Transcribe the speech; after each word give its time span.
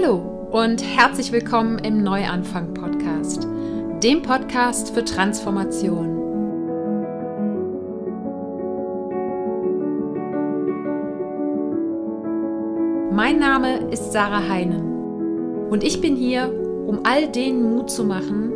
Hallo 0.00 0.48
und 0.50 0.82
herzlich 0.82 1.32
willkommen 1.32 1.78
im 1.80 2.02
Neuanfang 2.02 2.74
Podcast, 2.74 3.46
dem 4.02 4.22
Podcast 4.22 4.94
für 4.94 5.04
Transformation. 5.04 6.16
Mein 13.12 13.38
Name 13.38 13.90
ist 13.90 14.12
Sarah 14.12 14.48
Heinen 14.48 15.68
und 15.70 15.84
ich 15.84 16.00
bin 16.00 16.16
hier, 16.16 16.50
um 16.86 17.00
all 17.04 17.28
denen 17.28 17.74
Mut 17.74 17.90
zu 17.90 18.04
machen, 18.04 18.52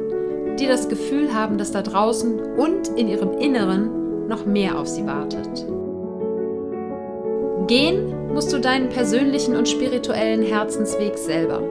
die 0.58 0.66
das 0.66 0.88
Gefühl 0.88 1.34
haben, 1.34 1.58
dass 1.58 1.72
da 1.72 1.82
draußen 1.82 2.40
und 2.56 2.88
in 2.88 3.08
ihrem 3.08 3.32
Inneren 3.38 4.28
noch 4.28 4.46
mehr 4.46 4.78
auf 4.78 4.86
sie 4.86 5.06
wartet. 5.06 5.66
Gehen 7.66 8.23
musst 8.34 8.52
du 8.52 8.58
deinen 8.58 8.88
persönlichen 8.88 9.54
und 9.54 9.68
spirituellen 9.68 10.42
Herzensweg 10.42 11.16
selber. 11.16 11.62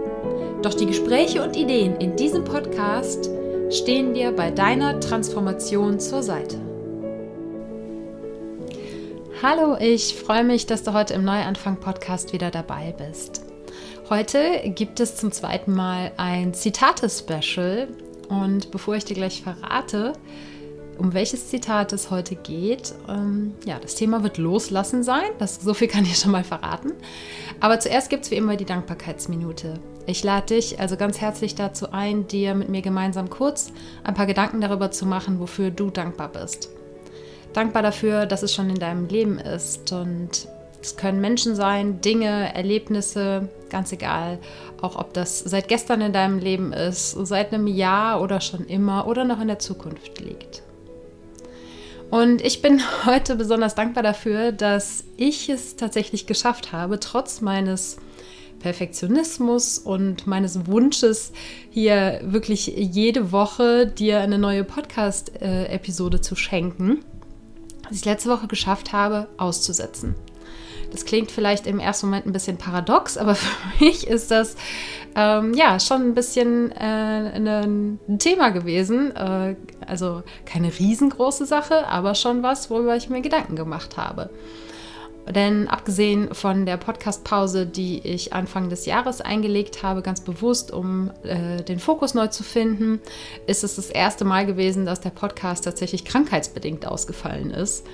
Doch 0.62 0.74
die 0.74 0.86
Gespräche 0.86 1.44
und 1.44 1.58
Ideen 1.58 1.98
in 1.98 2.16
diesem 2.16 2.46
Podcast 2.46 3.30
stehen 3.70 4.14
dir 4.14 4.32
bei 4.32 4.50
deiner 4.50 5.02
Transformation 5.02 6.00
zur 6.00 6.24
Seite. 6.24 6.56
Hallo, 9.42 9.76
ich 9.78 10.16
freue 10.16 10.46
mich, 10.46 10.66
dass 10.66 10.84
du 10.84 10.94
heute 10.94 11.16
im 11.16 11.26
Neuanfang-Podcast 11.26 12.32
wieder 12.32 12.50
dabei 12.50 12.96
bist. 12.98 13.44
Heute 14.10 14.62
gibt 14.64 15.02
es 15.02 15.18
zum 15.18 15.34
zweiten 15.34 15.74
Mal 15.74 16.14
ein 16.16 16.54
Zitate-Special 16.54 17.90
und 18.30 18.72
bevor 18.72 18.96
ich 18.96 19.04
dir 19.04 19.16
gleich 19.16 19.44
verrate, 19.44 20.14
um 20.98 21.14
welches 21.14 21.50
Zitat 21.50 21.94
es 21.94 22.12
heute 22.12 22.36
geht. 22.36 22.94
Ähm, 23.08 23.54
ja, 23.66 23.80
das 23.80 23.96
Thema 23.96 24.24
wird 24.24 24.38
Loslassen 24.38 25.04
sein. 25.04 25.30
Das, 25.40 25.56
so 25.56 25.74
viel 25.74 25.88
kann 25.88 26.04
ich 26.04 26.18
schon 26.18 26.32
mal 26.32 26.44
verraten. 26.44 26.94
Aber 27.60 27.80
zuerst 27.80 28.10
gibt 28.10 28.26
es 28.26 28.32
wie 28.32 28.36
immer 28.36 28.56
die 28.56 28.66
Dankbarkeitsminute. 28.66 29.80
Ich 30.06 30.24
lade 30.24 30.56
dich 30.56 30.80
also 30.80 30.98
ganz 30.98 31.22
herzlich 31.22 31.56
dazu 31.56 31.92
ein, 31.92 32.28
dir 32.28 32.56
mit 32.56 32.70
mir 32.70 32.82
gemeinsam 32.82 33.30
kurz 33.30 33.72
ein 34.04 34.14
paar 34.14 34.26
Gedanken 34.26 34.60
darüber 34.60 34.92
zu 34.92 35.06
machen, 35.06 35.40
wofür 35.40 35.72
du 35.72 35.90
dankbar 35.90 36.30
bist. 36.30 36.70
Dankbar 37.54 37.84
dafür, 37.84 38.26
dass 38.26 38.44
es 38.44 38.54
schon 38.54 38.70
in 38.70 38.80
deinem 38.80 39.08
Leben 39.08 39.40
ist. 39.40 39.92
Und 39.94 40.48
es 40.82 40.98
können 40.98 41.22
Menschen 41.22 41.56
sein, 41.56 42.02
Dinge, 42.02 42.54
Erlebnisse, 42.54 43.48
ganz 43.70 43.92
egal. 43.94 44.40
Auch 44.82 44.98
ob 44.98 45.14
das 45.14 45.40
seit 45.40 45.70
gestern 45.70 46.02
in 46.02 46.12
deinem 46.12 46.40
Leben 46.40 46.74
ist, 46.74 47.12
seit 47.12 47.54
einem 47.54 47.68
Jahr 47.68 48.22
oder 48.22 48.42
schon 48.42 48.66
immer 48.66 49.08
oder 49.08 49.24
noch 49.24 49.40
in 49.40 49.48
der 49.48 49.60
Zukunft 49.60 50.20
liegt. 50.20 50.63
Und 52.14 52.44
ich 52.44 52.62
bin 52.62 52.80
heute 53.08 53.36
besonders 53.36 53.74
dankbar 53.74 54.04
dafür, 54.04 54.52
dass 54.52 55.04
ich 55.18 55.50
es 55.50 55.78
tatsächlich 55.78 56.28
geschafft 56.28 56.72
habe, 56.72 57.00
trotz 57.00 57.42
meines 57.42 57.98
Perfektionismus 58.60 59.80
und 59.80 60.28
meines 60.28 60.68
Wunsches, 60.68 61.32
hier 61.72 62.22
wirklich 62.24 62.68
jede 62.68 63.32
Woche 63.32 63.88
dir 63.88 64.20
eine 64.20 64.38
neue 64.38 64.64
Podcast-Episode 64.64 66.22
zu 66.22 66.36
schenken, 66.36 67.04
dass 67.82 67.98
ich 67.98 68.06
letzte 68.06 68.30
Woche 68.30 68.46
geschafft 68.46 68.94
habe, 68.94 69.28
auszusetzen. 69.38 70.14
Das 70.92 71.06
klingt 71.06 71.32
vielleicht 71.32 71.66
im 71.66 71.80
ersten 71.80 72.06
Moment 72.06 72.28
ein 72.28 72.32
bisschen 72.32 72.58
paradox, 72.58 73.18
aber 73.18 73.34
für 73.36 73.84
mich 73.84 74.06
ist 74.06 74.30
das 74.30 74.56
ähm, 75.16 75.54
ja 75.54 75.80
schon 75.80 76.02
ein 76.02 76.14
bisschen 76.14 76.72
äh, 76.72 77.38
ein 77.38 78.00
Thema 78.20 78.50
gewesen. 78.50 79.16
Äh, 79.16 79.56
also 79.86 80.24
keine 80.46 80.68
riesengroße 80.68 81.46
Sache, 81.46 81.88
aber 81.88 82.16
schon 82.16 82.44
was, 82.44 82.70
worüber 82.70 82.96
ich 82.96 83.10
mir 83.10 83.22
Gedanken 83.22 83.56
gemacht 83.56 83.98
habe. 83.98 84.30
Denn 85.30 85.70
abgesehen 85.70 86.34
von 86.34 86.66
der 86.66 86.76
Podcast-Pause, 86.76 87.66
die 87.66 88.00
ich 88.00 88.34
Anfang 88.34 88.70
des 88.70 88.86
Jahres 88.86 89.22
eingelegt 89.22 89.82
habe, 89.82 90.02
ganz 90.02 90.20
bewusst, 90.20 90.72
um 90.72 91.12
äh, 91.24 91.64
den 91.64 91.80
Fokus 91.80 92.14
neu 92.14 92.28
zu 92.28 92.44
finden, 92.44 93.00
ist 93.48 93.64
es 93.64 93.78
das 93.78 93.90
erste 93.90 94.26
Mal 94.26 94.46
gewesen, 94.46 94.86
dass 94.86 95.00
der 95.00 95.12
Podcast 95.12 95.64
tatsächlich 95.64 96.04
krankheitsbedingt 96.04 96.86
ausgefallen 96.86 97.52
ist. 97.52 97.86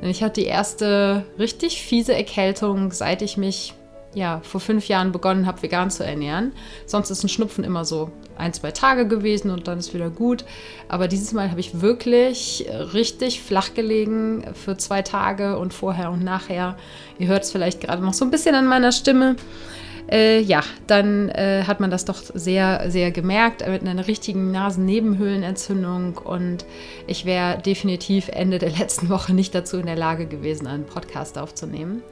Denn 0.00 0.10
ich 0.10 0.24
hatte 0.24 0.40
die 0.40 0.46
erste 0.46 1.24
richtig 1.38 1.82
fiese 1.82 2.14
Erkältung, 2.14 2.90
seit 2.90 3.22
ich 3.22 3.36
mich 3.36 3.74
ja, 4.14 4.40
vor 4.42 4.60
fünf 4.60 4.88
Jahren 4.88 5.12
begonnen 5.12 5.46
habe, 5.46 5.62
vegan 5.62 5.90
zu 5.90 6.04
ernähren. 6.04 6.52
Sonst 6.86 7.10
ist 7.10 7.22
ein 7.22 7.28
Schnupfen 7.28 7.64
immer 7.64 7.84
so 7.84 8.10
ein, 8.36 8.52
zwei 8.52 8.70
Tage 8.70 9.06
gewesen 9.06 9.50
und 9.50 9.68
dann 9.68 9.78
ist 9.78 9.94
wieder 9.94 10.10
gut. 10.10 10.44
Aber 10.88 11.08
dieses 11.08 11.32
Mal 11.32 11.50
habe 11.50 11.60
ich 11.60 11.80
wirklich 11.80 12.66
richtig 12.92 13.42
flach 13.42 13.74
gelegen 13.74 14.44
für 14.54 14.76
zwei 14.76 15.02
Tage 15.02 15.58
und 15.58 15.72
vorher 15.72 16.10
und 16.10 16.22
nachher. 16.22 16.76
Ihr 17.18 17.28
hört 17.28 17.44
es 17.44 17.52
vielleicht 17.52 17.80
gerade 17.80 18.02
noch 18.02 18.14
so 18.14 18.24
ein 18.24 18.30
bisschen 18.30 18.54
an 18.54 18.66
meiner 18.66 18.92
Stimme 18.92 19.36
äh, 20.10 20.40
ja, 20.40 20.62
dann 20.86 21.28
äh, 21.30 21.64
hat 21.66 21.80
man 21.80 21.90
das 21.90 22.04
doch 22.04 22.20
sehr, 22.34 22.90
sehr 22.90 23.10
gemerkt 23.10 23.66
mit 23.66 23.86
einer 23.86 24.06
richtigen 24.06 24.50
Nasennebenhöhlenentzündung 24.50 26.18
und 26.18 26.66
ich 27.06 27.24
wäre 27.24 27.58
definitiv 27.58 28.28
Ende 28.28 28.58
der 28.58 28.70
letzten 28.70 29.08
Woche 29.08 29.32
nicht 29.32 29.54
dazu 29.54 29.78
in 29.78 29.86
der 29.86 29.96
Lage 29.96 30.26
gewesen, 30.26 30.66
einen 30.66 30.84
Podcast 30.84 31.38
aufzunehmen. 31.38 32.02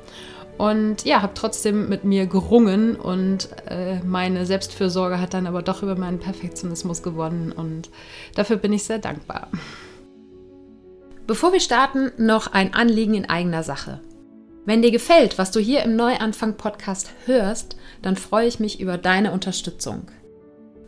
Und 0.60 1.06
ja, 1.06 1.22
habe 1.22 1.32
trotzdem 1.32 1.88
mit 1.88 2.04
mir 2.04 2.26
gerungen 2.26 2.94
und 2.94 3.48
äh, 3.66 4.00
meine 4.04 4.44
Selbstfürsorge 4.44 5.18
hat 5.18 5.32
dann 5.32 5.46
aber 5.46 5.62
doch 5.62 5.82
über 5.82 5.96
meinen 5.96 6.18
Perfektionismus 6.18 7.02
gewonnen 7.02 7.50
und 7.50 7.88
dafür 8.34 8.58
bin 8.58 8.74
ich 8.74 8.84
sehr 8.84 8.98
dankbar. 8.98 9.48
Bevor 11.26 11.54
wir 11.54 11.60
starten, 11.60 12.12
noch 12.18 12.52
ein 12.52 12.74
Anliegen 12.74 13.14
in 13.14 13.26
eigener 13.26 13.62
Sache. 13.62 14.02
Wenn 14.66 14.82
dir 14.82 14.90
gefällt, 14.90 15.38
was 15.38 15.50
du 15.50 15.60
hier 15.60 15.82
im 15.82 15.96
Neuanfang-Podcast 15.96 17.10
hörst, 17.24 17.76
dann 18.02 18.16
freue 18.16 18.46
ich 18.46 18.60
mich 18.60 18.80
über 18.80 18.98
deine 18.98 19.32
Unterstützung. 19.32 20.08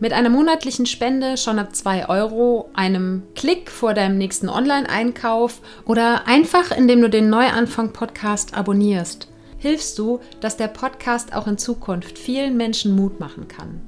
Mit 0.00 0.12
einer 0.12 0.28
monatlichen 0.28 0.84
Spende 0.84 1.38
schon 1.38 1.58
ab 1.58 1.74
2 1.74 2.10
Euro, 2.10 2.68
einem 2.74 3.22
Klick 3.34 3.70
vor 3.70 3.94
deinem 3.94 4.18
nächsten 4.18 4.50
Online-Einkauf 4.50 5.62
oder 5.86 6.26
einfach 6.26 6.76
indem 6.76 7.00
du 7.00 7.08
den 7.08 7.30
Neuanfang-Podcast 7.30 8.52
abonnierst, 8.52 9.31
hilfst 9.62 9.98
du, 9.98 10.20
dass 10.40 10.58
der 10.58 10.68
Podcast 10.68 11.34
auch 11.34 11.46
in 11.46 11.56
Zukunft 11.56 12.18
vielen 12.18 12.54
Menschen 12.56 12.96
Mut 12.96 13.20
machen 13.20 13.46
kann. 13.48 13.80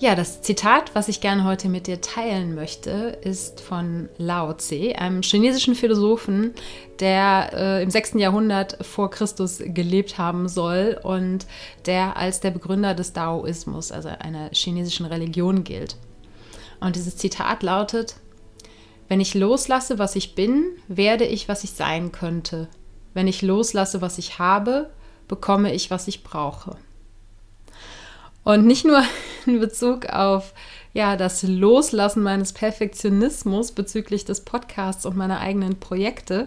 Ja, 0.00 0.14
das 0.14 0.42
Zitat, 0.42 0.94
was 0.94 1.08
ich 1.08 1.20
gerne 1.20 1.42
heute 1.42 1.68
mit 1.68 1.88
dir 1.88 2.00
teilen 2.00 2.54
möchte, 2.54 3.18
ist 3.20 3.60
von 3.60 4.08
Lao 4.16 4.52
Tse, 4.52 4.94
einem 4.96 5.22
chinesischen 5.22 5.74
Philosophen, 5.74 6.54
der 7.00 7.50
äh, 7.52 7.82
im 7.82 7.90
6. 7.90 8.12
Jahrhundert 8.14 8.78
vor 8.86 9.10
Christus 9.10 9.58
gelebt 9.58 10.16
haben 10.16 10.48
soll 10.48 11.00
und 11.02 11.48
der 11.86 12.16
als 12.16 12.38
der 12.38 12.52
Begründer 12.52 12.94
des 12.94 13.12
Daoismus, 13.12 13.90
also 13.90 14.08
einer 14.08 14.50
chinesischen 14.52 15.04
Religion, 15.04 15.64
gilt. 15.64 15.96
Und 16.78 16.94
dieses 16.94 17.16
Zitat 17.16 17.64
lautet, 17.64 18.14
wenn 19.08 19.20
ich 19.20 19.34
loslasse, 19.34 19.98
was 19.98 20.14
ich 20.14 20.36
bin, 20.36 20.66
werde 20.86 21.24
ich, 21.24 21.48
was 21.48 21.64
ich 21.64 21.72
sein 21.72 22.12
könnte. 22.12 22.68
Wenn 23.14 23.26
ich 23.26 23.42
loslasse, 23.42 24.00
was 24.00 24.18
ich 24.18 24.38
habe, 24.38 24.90
bekomme 25.26 25.74
ich, 25.74 25.90
was 25.90 26.06
ich 26.06 26.22
brauche. 26.22 26.76
Und 28.48 28.64
nicht 28.64 28.86
nur 28.86 29.02
in 29.46 29.60
Bezug 29.60 30.06
auf 30.06 30.54
ja, 30.94 31.16
das 31.16 31.42
Loslassen 31.42 32.22
meines 32.22 32.54
Perfektionismus 32.54 33.72
bezüglich 33.72 34.24
des 34.24 34.40
Podcasts 34.40 35.04
und 35.04 35.18
meiner 35.18 35.40
eigenen 35.40 35.78
Projekte 35.78 36.46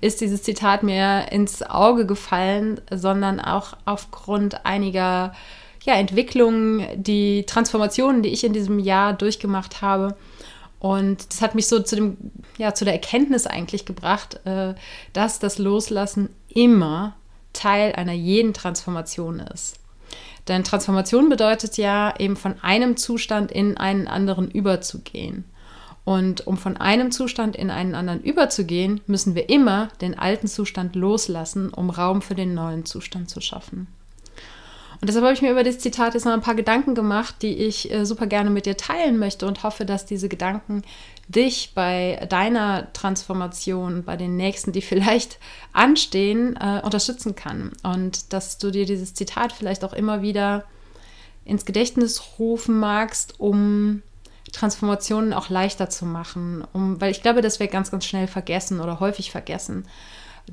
ist 0.00 0.22
dieses 0.22 0.42
Zitat 0.42 0.82
mir 0.82 1.26
ins 1.32 1.62
Auge 1.62 2.06
gefallen, 2.06 2.80
sondern 2.90 3.40
auch 3.40 3.76
aufgrund 3.84 4.64
einiger 4.64 5.34
ja, 5.82 5.92
Entwicklungen, 5.96 6.86
die 6.96 7.44
Transformationen, 7.44 8.22
die 8.22 8.30
ich 8.30 8.42
in 8.44 8.54
diesem 8.54 8.78
Jahr 8.78 9.12
durchgemacht 9.12 9.82
habe. 9.82 10.16
Und 10.78 11.30
das 11.30 11.42
hat 11.42 11.54
mich 11.54 11.66
so 11.66 11.78
zu, 11.80 11.96
dem, 11.96 12.16
ja, 12.56 12.72
zu 12.72 12.86
der 12.86 12.94
Erkenntnis 12.94 13.46
eigentlich 13.46 13.84
gebracht, 13.84 14.40
äh, 14.46 14.72
dass 15.12 15.40
das 15.40 15.58
Loslassen 15.58 16.30
immer 16.48 17.16
Teil 17.52 17.92
einer 17.92 18.14
jeden 18.14 18.54
Transformation 18.54 19.40
ist. 19.40 19.83
Denn 20.48 20.64
Transformation 20.64 21.28
bedeutet 21.28 21.76
ja 21.78 22.14
eben 22.18 22.36
von 22.36 22.56
einem 22.62 22.96
Zustand 22.96 23.50
in 23.50 23.76
einen 23.76 24.06
anderen 24.06 24.50
überzugehen. 24.50 25.44
Und 26.04 26.46
um 26.46 26.58
von 26.58 26.76
einem 26.76 27.10
Zustand 27.10 27.56
in 27.56 27.70
einen 27.70 27.94
anderen 27.94 28.22
überzugehen, 28.22 29.00
müssen 29.06 29.34
wir 29.34 29.48
immer 29.48 29.88
den 30.02 30.18
alten 30.18 30.48
Zustand 30.48 30.94
loslassen, 30.96 31.70
um 31.70 31.88
Raum 31.88 32.20
für 32.20 32.34
den 32.34 32.52
neuen 32.52 32.84
Zustand 32.84 33.30
zu 33.30 33.40
schaffen. 33.40 33.86
Und 35.00 35.08
deshalb 35.08 35.24
habe 35.24 35.34
ich 35.34 35.42
mir 35.42 35.50
über 35.50 35.64
das 35.64 35.78
Zitat 35.78 36.14
jetzt 36.14 36.24
noch 36.24 36.32
ein 36.32 36.40
paar 36.40 36.54
Gedanken 36.54 36.94
gemacht, 36.94 37.36
die 37.42 37.54
ich 37.54 37.90
äh, 37.92 38.06
super 38.06 38.26
gerne 38.26 38.50
mit 38.50 38.66
dir 38.66 38.76
teilen 38.76 39.18
möchte 39.18 39.46
und 39.46 39.62
hoffe, 39.62 39.84
dass 39.84 40.06
diese 40.06 40.28
Gedanken 40.28 40.82
dich 41.28 41.72
bei 41.74 42.26
deiner 42.28 42.92
Transformation, 42.92 44.04
bei 44.04 44.16
den 44.16 44.36
nächsten, 44.36 44.72
die 44.72 44.82
vielleicht 44.82 45.38
anstehen, 45.72 46.56
äh, 46.56 46.80
unterstützen 46.84 47.34
kann. 47.34 47.72
Und 47.82 48.32
dass 48.32 48.58
du 48.58 48.70
dir 48.70 48.86
dieses 48.86 49.14
Zitat 49.14 49.52
vielleicht 49.52 49.84
auch 49.84 49.92
immer 49.92 50.22
wieder 50.22 50.64
ins 51.44 51.64
Gedächtnis 51.64 52.38
rufen 52.38 52.78
magst, 52.78 53.38
um 53.38 54.02
Transformationen 54.52 55.32
auch 55.32 55.50
leichter 55.50 55.90
zu 55.90 56.06
machen, 56.06 56.64
um, 56.72 57.00
weil 57.00 57.10
ich 57.10 57.22
glaube, 57.22 57.42
dass 57.42 57.60
wir 57.60 57.68
ganz, 57.68 57.90
ganz 57.90 58.06
schnell 58.06 58.26
vergessen 58.26 58.80
oder 58.80 59.00
häufig 59.00 59.30
vergessen, 59.30 59.86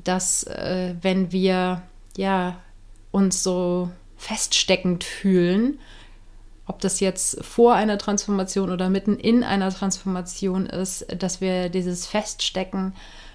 dass 0.04 0.44
äh, 0.44 0.94
wenn 1.00 1.32
wir 1.32 1.82
ja 2.16 2.58
uns 3.10 3.42
so 3.42 3.90
feststeckend 4.16 5.04
fühlen, 5.04 5.78
ob 6.66 6.80
das 6.80 7.00
jetzt 7.00 7.44
vor 7.44 7.74
einer 7.74 7.98
Transformation 7.98 8.70
oder 8.70 8.88
mitten 8.88 9.16
in 9.16 9.42
einer 9.42 9.70
Transformation 9.70 10.66
ist, 10.66 11.06
dass 11.18 11.40
wir 11.40 11.68
dieses 11.68 12.06
Feststecken 12.06 12.94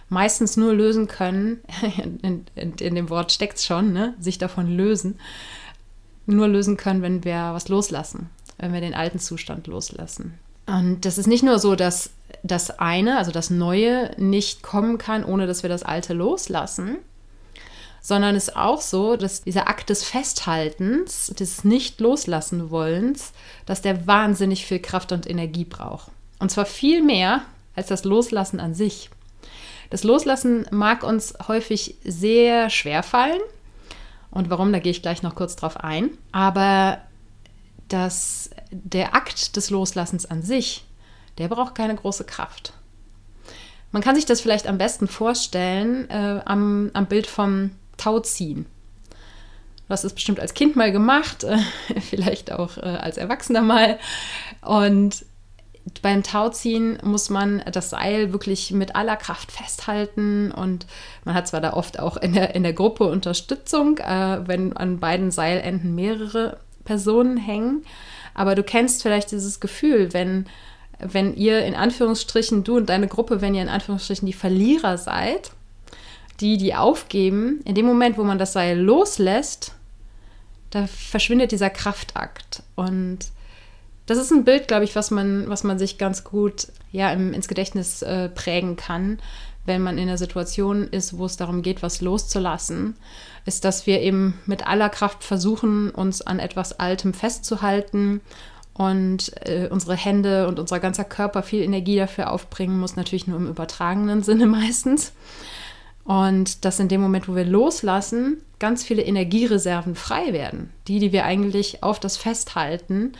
meistens 0.09 0.55
nur 0.55 0.73
lösen 0.73 1.07
können, 1.07 1.61
in, 2.21 2.45
in, 2.55 2.73
in 2.73 2.95
dem 2.95 3.09
Wort 3.09 3.31
steckt 3.31 3.57
es 3.57 3.65
schon, 3.65 3.91
ne? 3.91 4.13
sich 4.19 4.37
davon 4.37 4.69
lösen, 4.75 5.19
nur 6.25 6.47
lösen 6.47 6.77
können, 6.77 7.01
wenn 7.01 7.23
wir 7.23 7.53
was 7.53 7.67
loslassen, 7.67 8.29
wenn 8.57 8.73
wir 8.73 8.81
den 8.81 8.93
alten 8.93 9.19
Zustand 9.19 9.67
loslassen. 9.67 10.37
Und 10.65 11.05
das 11.05 11.17
ist 11.17 11.27
nicht 11.27 11.43
nur 11.43 11.59
so, 11.59 11.75
dass 11.75 12.11
das 12.43 12.79
eine, 12.79 13.17
also 13.17 13.31
das 13.31 13.49
Neue, 13.49 14.11
nicht 14.17 14.63
kommen 14.63 14.97
kann, 14.97 15.23
ohne 15.23 15.47
dass 15.47 15.63
wir 15.63 15.69
das 15.69 15.83
Alte 15.83 16.13
loslassen, 16.13 16.97
sondern 18.01 18.35
es 18.35 18.49
ist 18.49 18.55
auch 18.55 18.81
so, 18.81 19.17
dass 19.17 19.43
dieser 19.43 19.67
Akt 19.67 19.89
des 19.89 20.03
Festhaltens, 20.03 21.27
des 21.27 21.63
Nicht-Loslassen-Wollens, 21.63 23.33
dass 23.65 23.81
der 23.81 24.07
wahnsinnig 24.07 24.65
viel 24.65 24.79
Kraft 24.79 25.11
und 25.11 25.29
Energie 25.29 25.65
braucht. 25.65 26.11
Und 26.39 26.51
zwar 26.51 26.65
viel 26.65 27.03
mehr 27.03 27.41
als 27.75 27.87
das 27.87 28.03
Loslassen 28.03 28.59
an 28.59 28.73
sich. 28.73 29.09
Das 29.89 30.03
Loslassen 30.03 30.65
mag 30.71 31.03
uns 31.03 31.33
häufig 31.47 31.95
sehr 32.03 32.69
schwer 32.69 33.03
fallen. 33.03 33.41
Und 34.31 34.49
warum, 34.49 34.71
da 34.71 34.79
gehe 34.79 34.91
ich 34.91 35.01
gleich 35.01 35.23
noch 35.23 35.35
kurz 35.35 35.55
drauf 35.55 35.77
ein. 35.77 36.11
Aber 36.31 36.99
dass 37.87 38.49
der 38.71 39.15
Akt 39.15 39.55
des 39.55 39.69
Loslassens 39.69 40.25
an 40.25 40.41
sich, 40.41 40.85
der 41.37 41.47
braucht 41.47 41.75
keine 41.75 41.95
große 41.95 42.25
Kraft. 42.25 42.73
Man 43.91 44.01
kann 44.01 44.15
sich 44.15 44.25
das 44.25 44.41
vielleicht 44.41 44.67
am 44.67 44.77
besten 44.77 45.07
vorstellen 45.07 46.09
äh, 46.09 46.41
am, 46.45 46.91
am 46.93 47.05
Bild 47.05 47.27
vom 47.27 47.71
Tauziehen. 47.97 48.65
Hast 49.89 50.03
es 50.03 50.13
bestimmt 50.13 50.39
als 50.39 50.53
Kind 50.53 50.75
mal 50.75 50.91
gemacht, 50.91 51.43
äh, 51.43 51.57
vielleicht 52.01 52.51
auch 52.51 52.77
äh, 52.77 52.81
als 52.81 53.17
Erwachsener 53.17 53.61
mal. 53.61 53.99
Und 54.61 55.25
beim 56.01 56.23
Tauziehen 56.23 56.97
muss 57.03 57.29
man 57.29 57.63
das 57.71 57.91
Seil 57.91 58.33
wirklich 58.33 58.71
mit 58.71 58.95
aller 58.95 59.15
Kraft 59.15 59.51
festhalten 59.51 60.51
und 60.51 60.85
man 61.23 61.33
hat 61.33 61.47
zwar 61.47 61.61
da 61.61 61.73
oft 61.73 61.99
auch 61.99 62.17
in 62.17 62.33
der, 62.33 62.55
in 62.55 62.63
der 62.63 62.73
Gruppe 62.73 63.05
Unterstützung, 63.05 63.97
äh, 63.99 64.45
wenn 64.45 64.75
an 64.75 64.99
beiden 64.99 65.31
Seilenden 65.31 65.95
mehrere 65.95 66.59
Personen 66.83 67.37
hängen, 67.37 67.85
aber 68.33 68.55
du 68.55 68.63
kennst 68.63 69.01
vielleicht 69.01 69.31
dieses 69.31 69.59
Gefühl, 69.59 70.13
wenn, 70.13 70.45
wenn 70.99 71.35
ihr 71.35 71.65
in 71.65 71.75
Anführungsstrichen, 71.75 72.63
du 72.63 72.77
und 72.77 72.89
deine 72.89 73.07
Gruppe, 73.07 73.41
wenn 73.41 73.55
ihr 73.55 73.61
in 73.61 73.69
Anführungsstrichen 73.69 74.25
die 74.25 74.33
Verlierer 74.33 74.97
seid, 74.97 75.51
die, 76.39 76.57
die 76.57 76.75
aufgeben, 76.75 77.61
in 77.65 77.75
dem 77.75 77.85
Moment, 77.85 78.17
wo 78.17 78.23
man 78.23 78.37
das 78.37 78.53
Seil 78.53 78.79
loslässt, 78.79 79.73
da 80.69 80.87
verschwindet 80.87 81.51
dieser 81.51 81.69
Kraftakt 81.69 82.63
und 82.75 83.19
das 84.07 84.17
ist 84.17 84.31
ein 84.31 84.45
Bild, 84.45 84.67
glaube 84.67 84.85
ich, 84.85 84.95
was 84.95 85.11
man, 85.11 85.49
was 85.49 85.63
man 85.63 85.77
sich 85.77 85.97
ganz 85.97 86.23
gut 86.23 86.67
ja, 86.91 87.11
im, 87.11 87.33
ins 87.33 87.47
Gedächtnis 87.47 88.01
äh, 88.01 88.29
prägen 88.29 88.77
kann, 88.77 89.19
wenn 89.65 89.81
man 89.81 89.97
in 89.97 90.07
einer 90.07 90.17
Situation 90.17 90.87
ist, 90.87 91.17
wo 91.17 91.25
es 91.25 91.35
darum 91.35 91.61
geht, 91.61 91.83
was 91.83 91.99
loszulassen, 91.99 92.95
ist, 93.45 93.65
dass 93.65 93.85
wir 93.85 94.01
eben 94.01 94.39
mit 94.45 94.65
aller 94.65 94.87
Kraft 94.89 95.23
versuchen, 95.25 95.89
uns 95.89 96.21
an 96.21 96.39
etwas 96.39 96.79
Altem 96.79 97.13
festzuhalten 97.13 98.21
und 98.73 99.33
äh, 99.45 99.67
unsere 99.69 99.95
Hände 99.95 100.47
und 100.47 100.57
unser 100.57 100.79
ganzer 100.79 101.03
Körper 101.03 101.43
viel 101.43 101.61
Energie 101.61 101.97
dafür 101.97 102.31
aufbringen 102.31 102.79
muss, 102.79 102.95
natürlich 102.95 103.27
nur 103.27 103.37
im 103.37 103.47
übertragenen 103.47 104.23
Sinne 104.23 104.45
meistens. 104.47 105.11
Und 106.07 106.63
dass 106.63 106.79
in 106.79 106.87
dem 106.87 107.01
Moment, 107.01 107.27
wo 107.27 107.35
wir 107.35 107.43
loslassen, 107.43 108.37
ganz 108.59 108.81
viele 108.81 109.01
Energiereserven 109.01 109.93
frei 109.93 110.31
werden. 110.31 110.71
Die, 110.87 110.99
die 110.99 111.11
wir 111.11 111.25
eigentlich 111.25 111.83
auf 111.83 111.99
das 111.99 112.15
Festhalten 112.15 113.11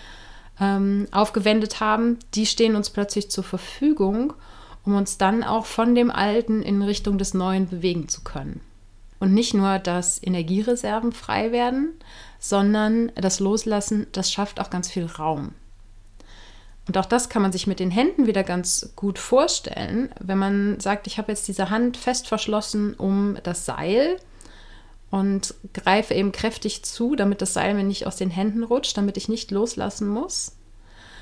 ähm, 0.58 1.06
aufgewendet 1.12 1.82
haben, 1.82 2.18
die 2.34 2.46
stehen 2.46 2.78
uns 2.78 2.90
plötzlich 2.90 3.30
zur 3.30 3.44
Verfügung, 3.44 4.32
um 4.86 4.96
uns 4.96 5.18
dann 5.18 5.44
auch 5.44 5.66
von 5.66 5.96
dem 5.96 6.10
Alten 6.10 6.62
in 6.62 6.82
Richtung 6.82 7.18
des 7.18 7.34
Neuen 7.34 7.68
bewegen 7.68 8.08
zu 8.08 8.22
können. 8.24 8.62
Und 9.20 9.34
nicht 9.34 9.54
nur, 9.54 9.80
dass 9.80 10.24
Energiereserven 10.24 11.12
frei 11.12 11.52
werden, 11.52 11.90
sondern 12.40 13.12
das 13.16 13.42
Loslassen, 13.42 14.08
das 14.14 14.32
schafft 14.32 14.62
auch 14.62 14.70
ganz 14.70 14.90
viel 14.90 15.08
Raum. 15.08 15.52
Und 16.88 16.98
auch 16.98 17.06
das 17.06 17.30
kann 17.30 17.42
man 17.42 17.52
sich 17.52 17.68
mit 17.68 17.80
den 17.80 17.92
Händen 17.92 18.28
wieder 18.28 18.44
ganz 18.44 18.94
gut 18.96 19.20
vorstellen, 19.20 20.10
wenn 20.20 20.38
man 20.38 20.80
sagt, 20.80 21.06
ich 21.08 21.18
habe 21.18 21.32
jetzt 21.32 21.48
diese 21.48 21.70
Hand 21.70 21.98
fest 21.98 22.28
verschlossen 22.28 22.94
um 22.94 23.38
das 23.44 23.66
Seil 23.66 24.18
und 25.10 25.54
greife 25.74 26.14
eben 26.14 26.32
kräftig 26.32 26.84
zu, 26.84 27.16
damit 27.16 27.42
das 27.42 27.54
Seil 27.54 27.74
mir 27.74 27.84
nicht 27.84 28.08
aus 28.08 28.16
den 28.16 28.30
Händen 28.30 28.64
rutscht, 28.64 28.98
damit 28.98 29.18
ich 29.18 29.30
nicht 29.30 29.52
loslassen 29.52 30.08
muss. 30.08 30.54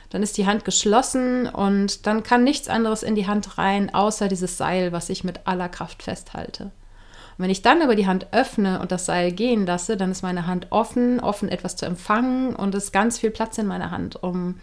Dann 0.10 0.22
ist 0.22 0.38
die 0.38 0.46
Hand 0.46 0.66
geschlossen 0.66 1.48
und 1.48 2.06
dann 2.06 2.22
kann 2.22 2.44
nichts 2.44 2.68
anderes 2.68 3.02
in 3.02 3.16
die 3.16 3.28
Hand 3.28 3.58
rein, 3.58 3.94
außer 3.94 4.28
dieses 4.28 4.58
Seil, 4.58 4.92
was 4.92 5.10
ich 5.10 5.24
mit 5.24 5.48
aller 5.48 5.70
Kraft 5.70 6.04
festhalte. 6.04 6.66
Und 6.66 7.44
wenn 7.44 7.50
ich 7.50 7.64
dann 7.64 7.82
aber 7.82 7.96
die 7.96 8.08
Hand 8.08 8.28
öffne 8.32 8.80
und 8.80 8.92
das 8.92 9.08
Seil 9.08 9.32
gehen 9.32 9.66
lasse, 9.66 9.98
dann 9.98 10.12
ist 10.12 10.22
meine 10.22 10.46
Hand 10.46 10.68
offen, 10.70 11.20
offen 11.20 11.50
etwas 11.50 11.76
zu 11.76 11.86
empfangen 11.86 12.56
und 12.56 12.76
es 12.76 12.86
ist 12.86 12.92
ganz 12.92 13.18
viel 13.18 13.32
Platz 13.32 13.58
in 13.58 13.66
meiner 13.66 13.92
Hand, 13.92 14.22
um 14.22 14.60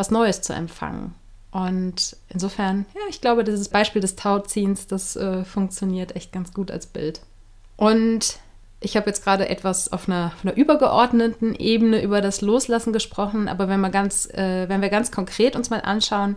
was 0.00 0.10
Neues 0.10 0.40
zu 0.40 0.54
empfangen. 0.54 1.14
Und 1.50 2.16
insofern, 2.30 2.86
ja, 2.94 3.02
ich 3.10 3.20
glaube, 3.20 3.44
dieses 3.44 3.68
Beispiel 3.68 4.00
des 4.00 4.16
Tauziehens, 4.16 4.86
das 4.86 5.14
äh, 5.14 5.44
funktioniert 5.44 6.16
echt 6.16 6.32
ganz 6.32 6.54
gut 6.54 6.70
als 6.70 6.86
Bild. 6.86 7.20
Und 7.76 8.38
ich 8.80 8.96
habe 8.96 9.10
jetzt 9.10 9.22
gerade 9.22 9.48
etwas 9.50 9.92
auf 9.92 10.08
einer, 10.08 10.32
auf 10.34 10.42
einer, 10.42 10.56
übergeordneten 10.56 11.54
Ebene 11.54 12.02
über 12.02 12.22
das 12.22 12.40
Loslassen 12.40 12.94
gesprochen, 12.94 13.46
aber 13.46 13.68
wenn, 13.68 13.80
wir 13.80 13.90
ganz, 13.90 14.26
äh, 14.30 14.68
wenn 14.70 14.80
wir 14.80 14.88
ganz 14.88 15.10
konkret 15.10 15.54
uns 15.54 15.68
mal 15.68 15.82
anschauen, 15.82 16.36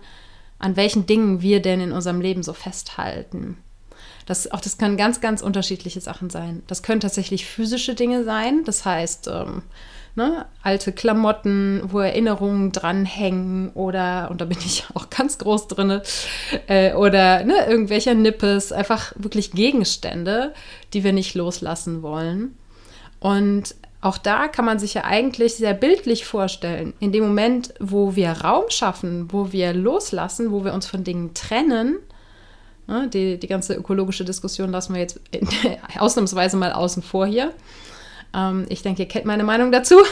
an 0.59 0.75
welchen 0.75 1.05
Dingen 1.05 1.41
wir 1.41 1.61
denn 1.61 1.79
in 1.79 1.93
unserem 1.93 2.19
Leben 2.19 2.43
so 2.43 2.51
festhalten. 2.51 3.57
Das, 4.25 4.51
auch 4.51 4.61
das 4.61 4.77
können 4.77 4.97
ganz, 4.97 5.21
ganz 5.21 5.41
unterschiedliche 5.41 6.01
Sachen 6.01 6.29
sein. 6.29 6.63
Das 6.67 6.83
können 6.83 6.99
tatsächlich 6.99 7.45
physische 7.45 7.95
Dinge 7.95 8.25
sein, 8.25 8.65
das 8.65 8.83
heißt, 8.83 9.27
ähm, 9.27 9.63
ne, 10.15 10.45
alte 10.61 10.91
Klamotten, 10.91 11.81
wo 11.85 11.99
Erinnerungen 11.99 12.71
dranhängen 12.71 13.69
oder, 13.73 14.29
und 14.29 14.41
da 14.41 14.45
bin 14.45 14.57
ich 14.59 14.85
auch 14.93 15.09
ganz 15.09 15.37
groß 15.37 15.67
drin, 15.67 16.01
äh, 16.67 16.93
oder 16.93 17.43
ne, 17.43 17.65
irgendwelcher 17.67 18.13
Nippes, 18.13 18.71
einfach 18.71 19.13
wirklich 19.15 19.51
Gegenstände, 19.51 20.53
die 20.93 21.03
wir 21.03 21.13
nicht 21.13 21.35
loslassen 21.35 22.01
wollen. 22.01 22.57
Und 23.19 23.75
auch 24.01 24.17
da 24.17 24.49
kann 24.49 24.65
man 24.65 24.79
sich 24.79 24.95
ja 24.95 25.05
eigentlich 25.05 25.55
sehr 25.55 25.73
bildlich 25.73 26.25
vorstellen. 26.25 26.93
In 26.99 27.13
dem 27.13 27.23
Moment, 27.23 27.73
wo 27.79 28.17
wir 28.17 28.31
Raum 28.31 28.65
schaffen, 28.67 29.31
wo 29.31 29.53
wir 29.53 29.73
loslassen, 29.73 30.51
wo 30.51 30.65
wir 30.65 30.73
uns 30.73 30.85
von 30.85 31.05
Dingen 31.05 31.33
trennen, 31.33 31.99
ne, 32.85 33.07
die, 33.07 33.39
die 33.39 33.47
ganze 33.47 33.75
ökologische 33.75 34.25
Diskussion 34.25 34.71
lassen 34.71 34.93
wir 34.93 35.01
jetzt 35.01 35.21
ausnahmsweise 35.97 36.57
mal 36.57 36.73
außen 36.73 37.01
vor 37.01 37.25
hier. 37.25 37.53
Ähm, 38.33 38.65
ich 38.69 38.81
denke, 38.81 39.03
ihr 39.03 39.07
kennt 39.07 39.25
meine 39.25 39.43
Meinung 39.43 39.71
dazu. 39.71 39.95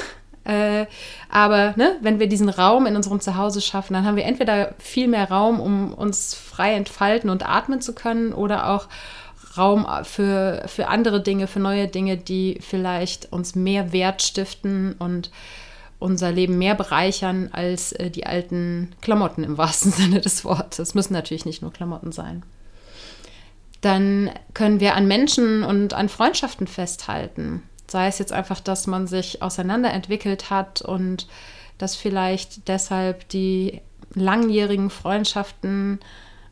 Äh, 0.43 0.87
aber 1.29 1.75
ne, 1.77 1.97
wenn 2.01 2.19
wir 2.19 2.25
diesen 2.27 2.49
Raum 2.49 2.87
in 2.87 2.95
unserem 2.95 3.19
Zuhause 3.19 3.61
schaffen, 3.61 3.93
dann 3.93 4.05
haben 4.05 4.15
wir 4.15 4.25
entweder 4.25 4.73
viel 4.79 5.07
mehr 5.07 5.29
Raum, 5.29 5.59
um 5.59 5.93
uns 5.93 6.33
frei 6.33 6.73
entfalten 6.73 7.29
und 7.29 7.47
atmen 7.47 7.79
zu 7.79 7.93
können, 7.93 8.33
oder 8.33 8.71
auch 8.71 8.87
Raum 9.55 9.85
für, 10.03 10.63
für 10.65 10.87
andere 10.87 11.21
Dinge, 11.21 11.47
für 11.47 11.59
neue 11.59 11.87
Dinge, 11.87 12.17
die 12.17 12.57
vielleicht 12.61 13.31
uns 13.31 13.55
mehr 13.55 13.93
Wert 13.93 14.21
stiften 14.21 14.93
und 14.93 15.29
unser 15.99 16.31
Leben 16.31 16.57
mehr 16.57 16.75
bereichern 16.75 17.49
als 17.51 17.91
äh, 17.93 18.09
die 18.09 18.25
alten 18.25 18.91
Klamotten 19.01 19.43
im 19.43 19.57
wahrsten 19.57 19.91
Sinne 19.91 20.21
des 20.21 20.43
Wortes. 20.43 20.79
Es 20.79 20.95
müssen 20.95 21.13
natürlich 21.13 21.45
nicht 21.45 21.61
nur 21.61 21.71
Klamotten 21.71 22.11
sein. 22.11 22.43
Dann 23.81 24.29
können 24.53 24.79
wir 24.79 24.95
an 24.95 25.07
Menschen 25.07 25.63
und 25.63 25.93
an 25.93 26.09
Freundschaften 26.09 26.67
festhalten. 26.67 27.63
Sei 27.91 28.07
es 28.07 28.19
jetzt 28.19 28.31
einfach, 28.31 28.62
dass 28.62 28.88
man 28.88 29.05
sich 29.05 29.41
auseinanderentwickelt 29.41 30.50
hat 30.50 30.81
und 30.81 31.27
dass 31.77 31.98
vielleicht 31.98 32.69
deshalb 32.69 33.27
die 33.27 33.81
langjährigen 34.13 34.89
Freundschaften 34.89 36.00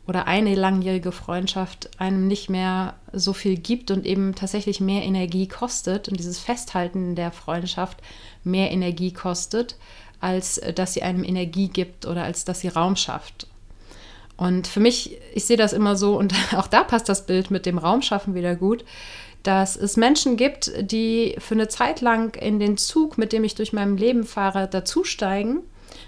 oder 0.06 0.26
eine 0.26 0.54
langjährige 0.54 1.12
Freundschaft 1.12 1.88
einem 1.98 2.26
nicht 2.26 2.50
mehr 2.50 2.94
so 3.14 3.32
viel 3.32 3.56
gibt 3.56 3.90
und 3.90 4.04
eben 4.04 4.34
tatsächlich 4.34 4.80
mehr 4.80 5.02
Energie 5.02 5.48
kostet 5.48 6.10
und 6.10 6.18
dieses 6.18 6.38
Festhalten 6.38 7.14
der 7.14 7.32
Freundschaft 7.32 8.02
mehr 8.44 8.70
Energie 8.70 9.14
kostet, 9.14 9.76
als 10.20 10.58
äh, 10.58 10.74
dass 10.74 10.92
sie 10.92 11.02
einem 11.02 11.24
Energie 11.24 11.68
gibt 11.68 12.04
oder 12.04 12.24
als 12.24 12.44
dass 12.44 12.60
sie 12.60 12.68
Raum 12.68 12.96
schafft. 12.96 13.46
Und 14.36 14.66
für 14.66 14.80
mich, 14.80 15.16
ich 15.34 15.44
sehe 15.44 15.56
das 15.56 15.72
immer 15.72 15.96
so, 15.96 16.18
und 16.18 16.34
auch 16.54 16.66
da 16.66 16.84
passt 16.84 17.08
das 17.08 17.24
Bild 17.24 17.50
mit 17.50 17.64
dem 17.64 17.78
Raumschaffen 17.78 18.34
wieder 18.34 18.56
gut 18.56 18.84
dass 19.42 19.76
es 19.76 19.96
Menschen 19.96 20.36
gibt, 20.36 20.70
die 20.80 21.36
für 21.38 21.54
eine 21.54 21.68
Zeit 21.68 22.00
lang 22.00 22.34
in 22.36 22.58
den 22.58 22.76
Zug, 22.76 23.18
mit 23.18 23.32
dem 23.32 23.44
ich 23.44 23.54
durch 23.54 23.72
mein 23.72 23.96
Leben 23.96 24.24
fahre, 24.24 24.68
dazusteigen 24.68 25.60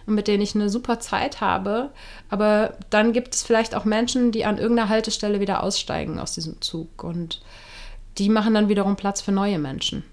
und 0.07 0.15
mit 0.15 0.29
denen 0.29 0.43
ich 0.43 0.55
eine 0.55 0.69
super 0.69 1.01
Zeit 1.01 1.41
habe. 1.41 1.91
Aber 2.29 2.75
dann 2.91 3.13
gibt 3.13 3.35
es 3.35 3.43
vielleicht 3.43 3.75
auch 3.75 3.85
Menschen, 3.85 4.33
die 4.33 4.45
an 4.45 4.59
irgendeiner 4.59 4.89
Haltestelle 4.89 5.41
wieder 5.41 5.63
aussteigen 5.63 6.19
aus 6.19 6.35
diesem 6.35 6.61
Zug 6.61 7.03
und 7.05 7.41
die 8.19 8.29
machen 8.29 8.55
dann 8.55 8.69
wiederum 8.69 8.97
Platz 8.97 9.23
für 9.23 9.33
neue 9.33 9.59
Menschen. 9.59 10.05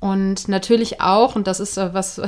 Und 0.00 0.48
natürlich 0.48 1.00
auch, 1.00 1.34
und 1.34 1.46
das 1.46 1.60
ist 1.60 1.76
was, 1.76 2.20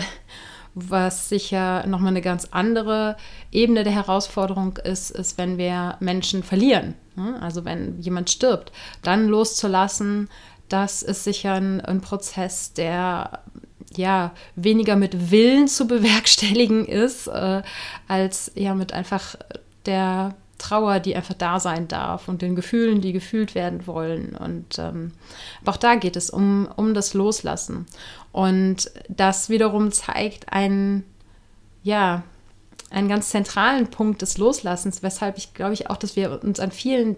was 0.75 1.29
sicher 1.29 1.87
nochmal 1.87 2.11
eine 2.11 2.23
ganz 2.23 2.49
andere 2.51 3.17
Ebene 3.51 3.85
der 3.85 3.93
Herausforderung 3.93 4.77
ist, 4.79 5.11
ist, 5.11 5.39
wenn 5.39 5.59
wir 5.59 5.97
Menschen 6.01 6.43
verlieren. 6.43 6.95
Also 7.41 7.65
wenn 7.65 8.01
jemand 8.01 8.31
stirbt, 8.31 8.73
dann 9.03 9.29
loszulassen, 9.29 10.29
das 10.69 11.03
ist 11.03 11.25
sicher 11.25 11.55
ein, 11.55 11.81
ein 11.81 12.01
Prozess, 12.01 12.73
der 12.73 13.41
ja 13.97 14.33
weniger 14.55 14.97
mit 14.97 15.31
Willen 15.31 15.69
zu 15.69 15.87
bewerkstelligen 15.89 16.87
ist, 16.87 17.27
äh, 17.27 17.63
als 18.09 18.53
ja 18.55 18.75
mit 18.75 18.93
einfach 18.93 19.37
der 19.87 20.35
Trauer, 20.61 21.01
die 21.01 21.17
einfach 21.17 21.35
da 21.35 21.59
sein 21.59 21.89
darf 21.89 22.29
und 22.29 22.43
den 22.43 22.55
Gefühlen, 22.55 23.01
die 23.01 23.13
gefühlt 23.13 23.55
werden 23.55 23.87
wollen. 23.87 24.37
Und 24.37 24.79
ähm, 24.79 25.13
auch 25.65 25.77
da 25.77 25.97
geht 25.97 26.17
es 26.17 26.31
um, 26.31 26.69
um 26.77 26.95
das 26.95 27.15
Loslassen. 27.15 27.87
Und 28.33 28.91
das 29.09 29.49
wiederum 29.49 29.91
zeigt 29.91 30.53
einen, 30.53 31.05
ja, 31.83 32.23
einen 32.91 33.09
ganz 33.09 33.31
zentralen 33.31 33.89
Punkt 33.89 34.23
des 34.23 34.39
Loslassens, 34.39 35.03
weshalb 35.03 35.39
ich 35.39 35.55
glaube 35.55 35.75
ich 35.75 35.91
auch, 35.91 35.97
dass 35.97 36.17
wir 36.17 36.43
uns 36.43 36.61
an 36.61 36.73
vielen 36.73 37.17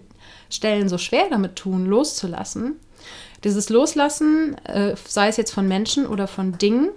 Stellen 0.49 0.87
so 0.87 0.97
schwer 0.97 1.27
damit 1.29 1.55
tun, 1.55 1.85
loszulassen. 1.85 2.75
Dieses 3.43 3.69
Loslassen, 3.69 4.55
äh, 4.65 4.95
sei 5.05 5.27
es 5.27 5.37
jetzt 5.37 5.51
von 5.51 5.67
Menschen 5.67 6.07
oder 6.07 6.27
von 6.27 6.57
Dingen, 6.57 6.89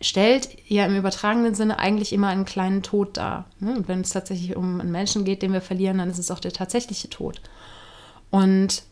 stellt 0.00 0.48
ja 0.66 0.86
im 0.86 0.96
übertragenen 0.96 1.54
Sinne 1.54 1.78
eigentlich 1.78 2.12
immer 2.12 2.28
einen 2.28 2.46
kleinen 2.46 2.82
Tod 2.82 3.16
dar. 3.16 3.46
Ne? 3.58 3.74
Und 3.76 3.88
wenn 3.88 4.00
es 4.00 4.10
tatsächlich 4.10 4.56
um 4.56 4.80
einen 4.80 4.92
Menschen 4.92 5.24
geht, 5.24 5.42
den 5.42 5.52
wir 5.52 5.60
verlieren, 5.60 5.98
dann 5.98 6.10
ist 6.10 6.18
es 6.18 6.30
auch 6.30 6.40
der 6.40 6.52
tatsächliche 6.52 7.10
Tod. 7.10 7.40
Und 8.30 8.82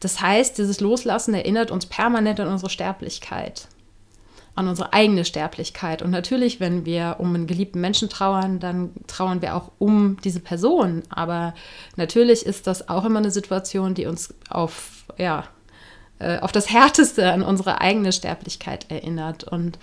das 0.00 0.20
heißt, 0.20 0.58
dieses 0.58 0.80
Loslassen 0.80 1.32
erinnert 1.32 1.70
uns 1.70 1.86
permanent 1.86 2.38
an 2.38 2.48
unsere 2.48 2.70
Sterblichkeit, 2.70 3.68
an 4.54 4.68
unsere 4.68 4.92
eigene 4.92 5.24
Sterblichkeit. 5.24 6.02
Und 6.02 6.10
natürlich, 6.10 6.60
wenn 6.60 6.84
wir 6.84 7.16
um 7.18 7.34
einen 7.34 7.46
geliebten 7.46 7.80
Menschen 7.80 8.10
trauern, 8.10 8.60
dann 8.60 8.90
trauern 9.06 9.40
wir 9.40 9.56
auch 9.56 9.72
um 9.78 10.18
diese 10.22 10.40
Person. 10.40 11.02
Aber 11.08 11.54
natürlich 11.96 12.44
ist 12.44 12.66
das 12.66 12.90
auch 12.90 13.06
immer 13.06 13.20
eine 13.20 13.30
Situation, 13.30 13.94
die 13.94 14.04
uns 14.04 14.34
auf, 14.50 15.06
ja, 15.16 15.44
äh, 16.18 16.38
auf 16.40 16.52
das 16.52 16.70
Härteste 16.70 17.32
an 17.32 17.42
unsere 17.42 17.80
eigene 17.80 18.12
Sterblichkeit 18.12 18.90
erinnert. 18.90 19.44
Und 19.44 19.78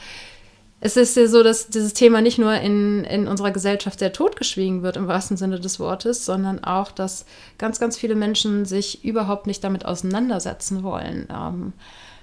es 0.86 0.98
ist 0.98 1.16
ja 1.16 1.28
so, 1.28 1.44
dass 1.44 1.70
dieses 1.70 1.94
Thema 1.94 2.22
nicht 2.22 2.38
nur 2.38 2.54
in, 2.56 3.06
in 3.06 3.30
unserer 3.30 3.52
Gesellschaft 3.52 4.00
sehr 4.00 4.12
totgeschwiegen 4.12 4.84
wird, 4.84 4.98
im 4.98 5.08
wahrsten 5.08 5.38
Sinne 5.38 5.58
des 5.62 5.80
Wortes, 5.80 6.26
sondern 6.26 6.62
auch, 6.62 6.92
dass 6.92 7.26
ganz, 7.58 7.80
ganz 7.80 7.98
viele 7.98 8.16
Menschen 8.16 8.66
sich 8.66 9.06
überhaupt 9.06 9.48
nicht 9.48 9.64
damit 9.64 9.86
auseinandersetzen 9.86 10.84
wollen, 10.84 11.30
ähm, 11.34 11.72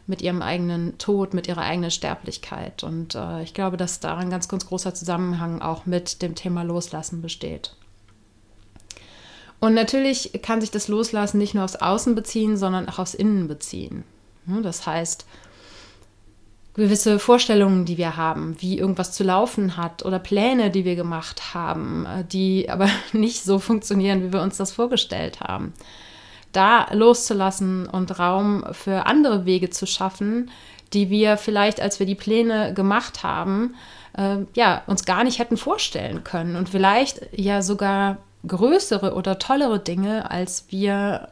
mit 0.07 0.21
ihrem 0.21 0.43
eigenen 0.43 0.99
Tod, 0.99 1.33
mit 1.33 1.49
ihrer 1.49 1.63
eigenen 1.63 1.91
Sterblichkeit. 1.91 2.85
Und 2.85 3.15
äh, 3.15 3.43
ich 3.43 3.55
glaube, 3.55 3.79
dass 3.79 4.01
da 4.01 4.19
ein 4.19 4.29
ganz, 4.29 4.47
ganz 4.47 4.67
großer 4.67 4.93
Zusammenhang 4.93 5.63
auch 5.63 5.87
mit 5.87 6.21
dem 6.21 6.35
Thema 6.35 6.63
Loslassen 6.63 7.23
besteht. 7.23 7.75
Und 9.59 9.73
natürlich 9.73 10.39
kann 10.43 10.61
sich 10.61 10.71
das 10.71 10.87
Loslassen 10.89 11.39
nicht 11.39 11.55
nur 11.55 11.65
aufs 11.65 11.77
Außen 11.77 12.15
beziehen, 12.15 12.59
sondern 12.59 12.91
auch 12.91 12.99
aufs 12.99 13.15
Innen 13.15 13.49
beziehen. 13.49 14.05
Das 14.63 14.85
heißt, 14.85 15.25
gewisse 16.75 17.19
Vorstellungen, 17.19 17.85
die 17.85 17.99
wir 17.99 18.17
haben, 18.17 18.57
wie 18.61 18.79
irgendwas 18.79 19.13
zu 19.13 19.25
laufen 19.25 19.77
hat 19.77 20.05
oder 20.05 20.19
Pläne, 20.19 20.71
die 20.71 20.85
wir 20.85 20.97
gemacht 20.97 21.55
haben, 21.55 22.07
äh, 22.07 22.25
die 22.25 22.69
aber 22.71 22.89
nicht 23.13 23.43
so 23.43 23.59
funktionieren, 23.59 24.23
wie 24.23 24.33
wir 24.33 24.43
uns 24.43 24.57
das 24.57 24.73
vorgestellt 24.73 25.41
haben. 25.41 25.73
Da 26.53 26.89
loszulassen 26.93 27.87
und 27.87 28.19
Raum 28.19 28.65
für 28.73 29.07
andere 29.07 29.45
Wege 29.45 29.71
zu 29.71 29.87
schaffen, 29.87 30.51
die 30.93 31.09
wir 31.09 31.37
vielleicht, 31.37 31.81
als 31.81 32.01
wir 32.01 32.07
die 32.07 32.17
Pläne 32.17 32.75
gemacht 32.75 33.23
haben, 33.23 33.77
äh, 34.17 34.39
ja, 34.55 34.83
uns 34.87 35.05
gar 35.05 35.23
nicht 35.23 35.39
hätten 35.39 35.57
vorstellen 35.57 36.25
können 36.25 36.57
und 36.57 36.69
vielleicht 36.69 37.21
ja 37.33 37.63
sogar 37.63 38.19
größere 38.47 39.15
oder 39.15 39.39
tollere 39.39 39.79
Dinge, 39.79 40.31
als 40.31 40.67
wir 40.71 41.29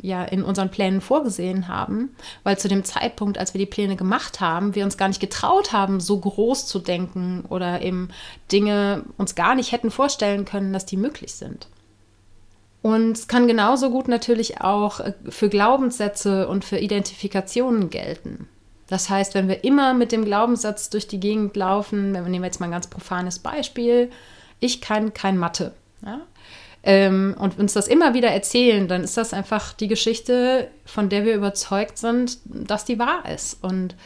ja 0.00 0.24
in 0.24 0.42
unseren 0.42 0.70
Plänen 0.70 1.00
vorgesehen 1.00 1.68
haben, 1.68 2.14
weil 2.42 2.58
zu 2.58 2.68
dem 2.68 2.84
Zeitpunkt, 2.84 3.38
als 3.38 3.54
wir 3.54 3.58
die 3.58 3.66
Pläne 3.66 3.96
gemacht 3.96 4.40
haben, 4.40 4.74
wir 4.74 4.84
uns 4.84 4.96
gar 4.96 5.08
nicht 5.08 5.20
getraut 5.20 5.72
haben, 5.72 6.00
so 6.00 6.18
groß 6.18 6.66
zu 6.66 6.78
denken 6.78 7.44
oder 7.48 7.82
eben 7.82 8.08
Dinge 8.50 9.04
uns 9.16 9.34
gar 9.34 9.54
nicht 9.54 9.72
hätten 9.72 9.90
vorstellen 9.90 10.44
können, 10.44 10.72
dass 10.72 10.86
die 10.86 10.96
möglich 10.96 11.34
sind. 11.34 11.68
Und 12.82 13.12
es 13.18 13.26
kann 13.26 13.48
genauso 13.48 13.90
gut 13.90 14.06
natürlich 14.06 14.60
auch 14.60 15.00
äh, 15.00 15.12
für 15.28 15.48
Glaubenssätze 15.48 16.46
und 16.46 16.64
für 16.64 16.78
Identifikationen 16.78 17.90
gelten. 17.90 18.48
Das 18.86 19.10
heißt, 19.10 19.34
wenn 19.34 19.48
wir 19.48 19.64
immer 19.64 19.94
mit 19.94 20.12
dem 20.12 20.24
Glaubenssatz 20.24 20.90
durch 20.90 21.08
die 21.08 21.18
Gegend 21.18 21.56
laufen, 21.56 22.14
wenn 22.14 22.24
wir 22.24 22.30
nehmen 22.30 22.44
jetzt 22.44 22.60
mal 22.60 22.66
ein 22.66 22.72
ganz 22.72 22.86
profanes 22.86 23.40
Beispiel, 23.40 24.10
ich 24.60 24.80
kann 24.80 25.12
kein 25.12 25.36
Mathe. 25.36 25.72
Ja? 26.04 26.20
Ähm, 26.86 27.34
und 27.36 27.58
uns 27.58 27.72
das 27.72 27.88
immer 27.88 28.14
wieder 28.14 28.28
erzählen, 28.28 28.86
dann 28.86 29.02
ist 29.02 29.16
das 29.16 29.32
einfach 29.32 29.72
die 29.72 29.88
Geschichte, 29.88 30.68
von 30.84 31.08
der 31.08 31.24
wir 31.24 31.34
überzeugt 31.34 31.98
sind, 31.98 32.38
dass 32.44 32.84
die 32.84 33.00
wahr 33.00 33.28
ist. 33.28 33.58
Und 33.60 33.96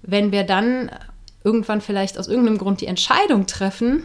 wenn 0.00 0.32
wir 0.32 0.44
dann 0.44 0.90
irgendwann 1.44 1.82
vielleicht 1.82 2.18
aus 2.18 2.26
irgendeinem 2.26 2.56
Grund 2.56 2.80
die 2.80 2.86
Entscheidung 2.86 3.46
treffen, 3.46 4.02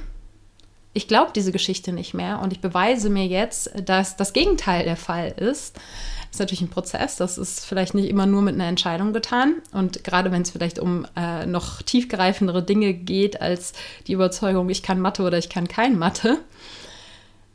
ich 0.92 1.08
glaube 1.08 1.32
diese 1.34 1.54
Geschichte 1.54 1.94
nicht 1.94 2.14
mehr 2.14 2.42
und 2.42 2.52
ich 2.52 2.60
beweise 2.60 3.10
mir 3.10 3.28
jetzt, 3.28 3.72
dass 3.86 4.18
das 4.18 4.34
Gegenteil 4.34 4.84
der 4.84 4.98
Fall 4.98 5.30
ist. 5.30 5.78
Das 5.78 6.32
ist 6.32 6.40
natürlich 6.40 6.62
ein 6.62 6.70
Prozess, 6.70 7.16
das 7.16 7.38
ist 7.38 7.66
vielleicht 7.66 7.94
nicht 7.94 8.10
immer 8.10 8.26
nur 8.26 8.42
mit 8.42 8.56
einer 8.56 8.68
Entscheidung 8.68 9.14
getan. 9.14 9.56
Und 9.72 10.04
gerade 10.04 10.34
wenn 10.34 10.42
es 10.42 10.52
vielleicht 10.52 10.80
um 10.80 11.08
äh, 11.16 11.46
noch 11.46 11.82
tiefgreifendere 11.82 12.62
Dinge 12.62 12.94
geht 12.94 13.40
als 13.40 13.72
die 14.08 14.14
Überzeugung, 14.14 14.70
ich 14.70 14.84
kann 14.84 15.00
Mathe 15.00 15.24
oder 15.24 15.38
ich 15.38 15.48
kann 15.48 15.70
kein 15.70 15.98
Mathe, 15.98 16.40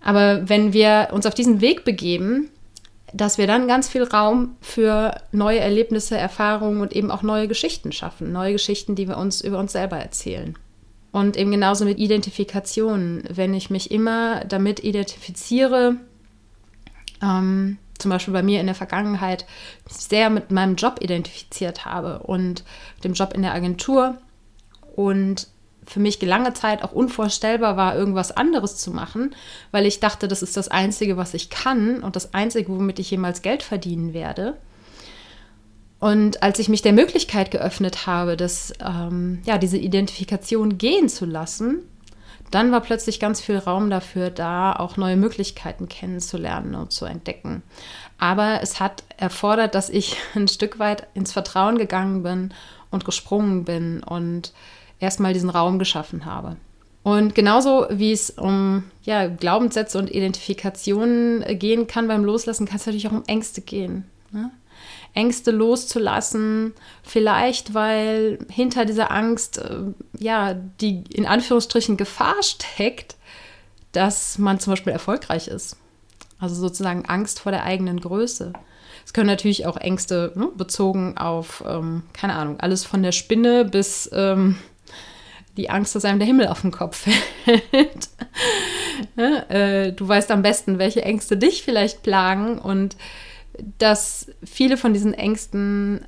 aber 0.02 0.48
wenn 0.48 0.72
wir 0.72 1.08
uns 1.12 1.26
auf 1.26 1.34
diesen 1.34 1.60
Weg 1.60 1.84
begeben, 1.84 2.50
dass 3.12 3.38
wir 3.38 3.46
dann 3.46 3.66
ganz 3.66 3.88
viel 3.88 4.04
Raum 4.04 4.56
für 4.60 5.14
neue 5.32 5.60
Erlebnisse, 5.60 6.16
Erfahrungen 6.16 6.80
und 6.80 6.92
eben 6.94 7.10
auch 7.10 7.22
neue 7.22 7.48
Geschichten 7.48 7.92
schaffen. 7.92 8.32
Neue 8.32 8.52
Geschichten, 8.52 8.94
die 8.94 9.08
wir 9.08 9.16
uns 9.16 9.40
über 9.40 9.58
uns 9.58 9.72
selber 9.72 9.96
erzählen. 9.96 10.56
Und 11.12 11.36
eben 11.36 11.50
genauso 11.50 11.84
mit 11.84 11.98
Identifikation. 11.98 13.24
Wenn 13.28 13.52
ich 13.52 13.68
mich 13.68 13.90
immer 13.90 14.44
damit 14.44 14.84
identifiziere, 14.84 15.96
ähm, 17.20 17.78
zum 17.98 18.10
Beispiel 18.10 18.32
bei 18.32 18.42
mir 18.42 18.60
in 18.60 18.66
der 18.66 18.74
Vergangenheit 18.74 19.44
sehr 19.88 20.30
mit 20.30 20.50
meinem 20.50 20.76
Job 20.76 20.98
identifiziert 21.00 21.84
habe 21.84 22.20
und 22.20 22.64
dem 23.02 23.12
Job 23.14 23.34
in 23.34 23.42
der 23.42 23.54
Agentur 23.54 24.18
und 24.94 25.48
für 25.86 26.00
mich 26.00 26.20
lange 26.22 26.52
Zeit 26.54 26.82
auch 26.82 26.92
unvorstellbar 26.92 27.76
war, 27.76 27.96
irgendwas 27.96 28.32
anderes 28.32 28.76
zu 28.76 28.90
machen, 28.90 29.34
weil 29.70 29.86
ich 29.86 30.00
dachte, 30.00 30.28
das 30.28 30.42
ist 30.42 30.56
das 30.56 30.68
Einzige, 30.68 31.16
was 31.16 31.34
ich 31.34 31.50
kann 31.50 32.02
und 32.02 32.16
das 32.16 32.34
Einzige, 32.34 32.68
womit 32.68 32.98
ich 32.98 33.10
jemals 33.10 33.42
Geld 33.42 33.62
verdienen 33.62 34.12
werde. 34.12 34.56
Und 35.98 36.42
als 36.42 36.58
ich 36.58 36.68
mich 36.68 36.80
der 36.80 36.94
Möglichkeit 36.94 37.50
geöffnet 37.50 38.06
habe, 38.06 38.36
das, 38.36 38.72
ähm, 38.84 39.42
ja, 39.44 39.58
diese 39.58 39.76
Identifikation 39.76 40.78
gehen 40.78 41.08
zu 41.08 41.26
lassen, 41.26 41.82
dann 42.50 42.72
war 42.72 42.80
plötzlich 42.80 43.20
ganz 43.20 43.40
viel 43.40 43.58
Raum 43.58 43.90
dafür 43.90 44.30
da, 44.30 44.72
auch 44.72 44.96
neue 44.96 45.16
Möglichkeiten 45.16 45.88
kennenzulernen 45.88 46.74
und 46.74 46.90
zu 46.90 47.04
entdecken. 47.04 47.62
Aber 48.18 48.60
es 48.62 48.80
hat 48.80 49.04
erfordert, 49.18 49.74
dass 49.74 49.88
ich 49.88 50.16
ein 50.34 50.48
Stück 50.48 50.78
weit 50.78 51.06
ins 51.14 51.32
Vertrauen 51.32 51.78
gegangen 51.78 52.22
bin 52.22 52.54
und 52.90 53.04
gesprungen 53.04 53.64
bin 53.64 54.02
und 54.02 54.52
erstmal 55.00 55.32
diesen 55.32 55.50
Raum 55.50 55.78
geschaffen 55.78 56.24
habe. 56.24 56.56
Und 57.02 57.34
genauso 57.34 57.86
wie 57.90 58.12
es 58.12 58.30
um 58.30 58.84
ja, 59.02 59.26
Glaubenssätze 59.26 59.98
und 59.98 60.10
Identifikationen 60.10 61.58
gehen 61.58 61.86
kann 61.86 62.08
beim 62.08 62.24
Loslassen, 62.24 62.66
kann 62.66 62.76
es 62.76 62.86
natürlich 62.86 63.08
auch 63.08 63.12
um 63.12 63.24
Ängste 63.26 63.62
gehen. 63.62 64.04
Ne? 64.30 64.50
Ängste 65.14 65.50
loszulassen, 65.50 66.74
vielleicht 67.02 67.74
weil 67.74 68.38
hinter 68.50 68.84
dieser 68.84 69.10
Angst 69.10 69.58
äh, 69.58 69.92
ja 70.18 70.54
die 70.54 71.02
in 71.12 71.26
Anführungsstrichen 71.26 71.96
Gefahr 71.96 72.42
steckt, 72.42 73.16
dass 73.92 74.38
man 74.38 74.60
zum 74.60 74.72
Beispiel 74.72 74.92
erfolgreich 74.92 75.48
ist. 75.48 75.76
Also 76.38 76.54
sozusagen 76.54 77.06
Angst 77.06 77.40
vor 77.40 77.50
der 77.50 77.64
eigenen 77.64 78.00
Größe. 78.00 78.52
Es 79.04 79.12
können 79.12 79.26
natürlich 79.26 79.66
auch 79.66 79.76
Ängste 79.76 80.32
ne, 80.36 80.48
bezogen 80.56 81.18
auf, 81.18 81.64
ähm, 81.66 82.04
keine 82.12 82.34
Ahnung, 82.34 82.60
alles 82.60 82.84
von 82.84 83.02
der 83.02 83.12
Spinne 83.12 83.64
bis 83.64 84.08
ähm, 84.12 84.56
die 85.60 85.70
Angst, 85.70 85.94
dass 85.94 86.04
einem 86.04 86.18
der 86.18 86.26
Himmel 86.26 86.48
auf 86.48 86.62
den 86.62 86.70
Kopf 86.70 86.96
fällt. 87.44 88.08
äh, 89.16 89.92
du 89.92 90.08
weißt 90.08 90.30
am 90.30 90.42
besten, 90.42 90.78
welche 90.78 91.02
Ängste 91.02 91.36
dich 91.36 91.62
vielleicht 91.62 92.02
plagen 92.02 92.58
und 92.58 92.96
dass 93.78 94.28
viele 94.42 94.76
von 94.76 94.94
diesen 94.94 95.12
Ängsten 95.12 96.06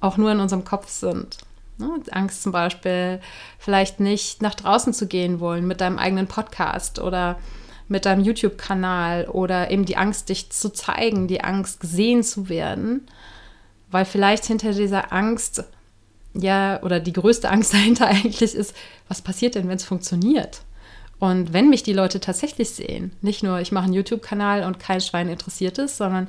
auch 0.00 0.16
nur 0.16 0.32
in 0.32 0.40
unserem 0.40 0.64
Kopf 0.64 0.88
sind. 0.88 1.38
Ne? 1.78 1.88
Angst 2.10 2.42
zum 2.42 2.50
Beispiel, 2.50 3.20
vielleicht 3.58 4.00
nicht 4.00 4.42
nach 4.42 4.54
draußen 4.54 4.92
zu 4.92 5.06
gehen 5.06 5.38
wollen 5.38 5.66
mit 5.66 5.80
deinem 5.80 5.98
eigenen 5.98 6.26
Podcast 6.26 6.98
oder 6.98 7.38
mit 7.86 8.04
deinem 8.04 8.24
YouTube-Kanal 8.24 9.26
oder 9.28 9.70
eben 9.70 9.84
die 9.84 9.96
Angst, 9.96 10.28
dich 10.28 10.50
zu 10.50 10.70
zeigen, 10.70 11.28
die 11.28 11.44
Angst, 11.44 11.80
gesehen 11.80 12.24
zu 12.24 12.48
werden, 12.48 13.06
weil 13.90 14.04
vielleicht 14.04 14.46
hinter 14.46 14.72
dieser 14.72 15.12
Angst, 15.12 15.64
ja, 16.34 16.82
oder 16.82 17.00
die 17.00 17.12
größte 17.12 17.50
Angst 17.50 17.72
dahinter 17.74 18.06
eigentlich 18.06 18.42
ist, 18.42 18.74
was 19.08 19.22
passiert 19.22 19.54
denn, 19.54 19.68
wenn 19.68 19.76
es 19.76 19.84
funktioniert? 19.84 20.62
Und 21.18 21.52
wenn 21.52 21.70
mich 21.70 21.84
die 21.84 21.92
Leute 21.92 22.18
tatsächlich 22.18 22.70
sehen, 22.70 23.12
nicht 23.20 23.42
nur 23.44 23.60
ich 23.60 23.70
mache 23.70 23.84
einen 23.84 23.92
YouTube-Kanal 23.92 24.64
und 24.64 24.80
kein 24.80 25.00
Schwein 25.00 25.28
interessiert 25.28 25.78
ist, 25.78 25.96
sondern 25.96 26.28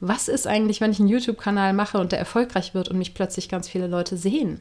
was 0.00 0.28
ist 0.28 0.46
eigentlich, 0.46 0.80
wenn 0.80 0.90
ich 0.90 0.98
einen 0.98 1.08
YouTube-Kanal 1.08 1.72
mache 1.72 1.98
und 1.98 2.12
der 2.12 2.18
erfolgreich 2.18 2.74
wird 2.74 2.88
und 2.88 2.98
mich 2.98 3.14
plötzlich 3.14 3.48
ganz 3.48 3.68
viele 3.68 3.86
Leute 3.86 4.16
sehen? 4.16 4.60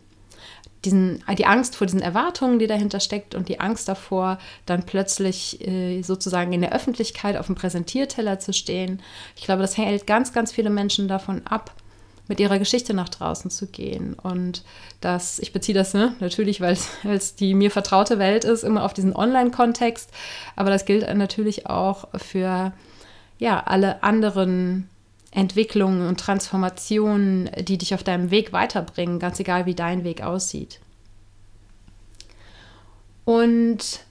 diesen, 0.86 1.24
die 1.38 1.45
Angst 1.45 1.75
vor 1.75 1.88
diesen 1.88 2.01
Erwartungen, 2.01 2.59
die 2.59 2.67
dahinter 2.67 3.00
steckt 3.00 3.36
und 3.36 3.50
die 3.50 3.59
Angst 3.59 3.88
davor, 3.88 4.38
dann 4.65 4.83
plötzlich 4.83 5.65
äh, 5.67 6.01
sozusagen 6.01 6.53
in 6.53 6.62
der 6.62 6.74
Öffentlichkeit 6.74 7.38
auf 7.38 7.47
dem 7.47 7.55
Präsentierteller 7.55 8.39
zu 8.39 8.53
stehen. 8.53 9.01
Ich 9.36 9.43
glaube, 9.43 9.62
das 9.62 9.77
hält 9.77 10.07
ganz, 10.07 10.33
ganz 10.33 10.51
viele 10.51 10.69
Menschen 10.69 11.07
davon 11.07 11.45
ab, 11.45 11.74
mit 12.27 12.39
ihrer 12.39 12.60
Geschichte 12.60 12.93
nach 12.93 13.10
draußen 13.10 13.50
zu 13.50 13.67
gehen. 13.67 14.13
Und 14.13 14.63
das, 15.01 15.39
ich 15.39 15.53
beziehe 15.53 15.77
das 15.77 15.93
ne, 15.93 16.15
natürlich, 16.19 16.62
weil 16.62 16.77
es 17.03 17.36
die 17.36 17.53
mir 17.53 17.72
vertraute 17.72 18.19
Welt 18.19 18.43
ist, 18.43 18.63
immer 18.63 18.84
auf 18.84 18.93
diesen 18.93 19.15
Online-Kontext. 19.15 20.10
Aber 20.55 20.69
das 20.69 20.86
gilt 20.86 21.12
natürlich 21.15 21.67
auch 21.67 22.07
für 22.15 22.74
ja, 23.39 23.62
alle 23.62 24.03
anderen 24.03 24.89
Entwicklungen 25.31 26.07
und 26.07 26.19
Transformationen, 26.19 27.50
die 27.60 27.77
dich 27.77 27.93
auf 27.93 28.03
deinem 28.03 28.31
Weg 28.31 28.53
weiterbringen, 28.53 29.19
ganz 29.19 29.39
egal 29.39 29.65
wie 29.65 29.75
dein 29.75 30.03
Weg 30.03 30.22
aussieht. 30.22 30.79
Und 33.25 34.05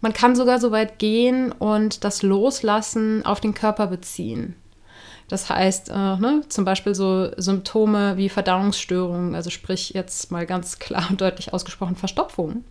man 0.00 0.12
kann 0.12 0.36
sogar 0.36 0.60
so 0.60 0.70
weit 0.70 0.98
gehen 0.98 1.52
und 1.52 2.04
das 2.04 2.22
Loslassen 2.22 3.26
auf 3.26 3.40
den 3.40 3.54
Körper 3.54 3.88
beziehen. 3.88 4.54
Das 5.28 5.50
heißt, 5.50 5.88
äh, 5.88 5.92
ne, 5.92 6.42
zum 6.48 6.64
Beispiel 6.64 6.94
so 6.94 7.30
Symptome 7.36 8.16
wie 8.16 8.28
Verdauungsstörungen, 8.28 9.34
also 9.34 9.50
sprich 9.50 9.90
jetzt 9.90 10.30
mal 10.30 10.46
ganz 10.46 10.78
klar 10.78 11.06
und 11.10 11.20
deutlich 11.20 11.52
ausgesprochen 11.52 11.96
Verstopfung, 11.96 12.64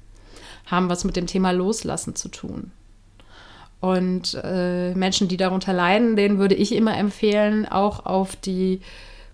haben 0.66 0.90
was 0.90 1.04
mit 1.04 1.16
dem 1.16 1.28
Thema 1.28 1.52
Loslassen 1.52 2.16
zu 2.16 2.30
tun. 2.30 2.72
Und 3.82 4.40
äh, 4.42 4.96
Menschen, 4.96 5.28
die 5.28 5.38
darunter 5.38 5.74
leiden, 5.74 6.16
denen 6.16 6.40
würde 6.40 6.56
ich 6.56 6.72
immer 6.72 6.98
empfehlen, 6.98 7.68
auch 7.68 8.06
auf 8.06 8.36
die 8.36 8.82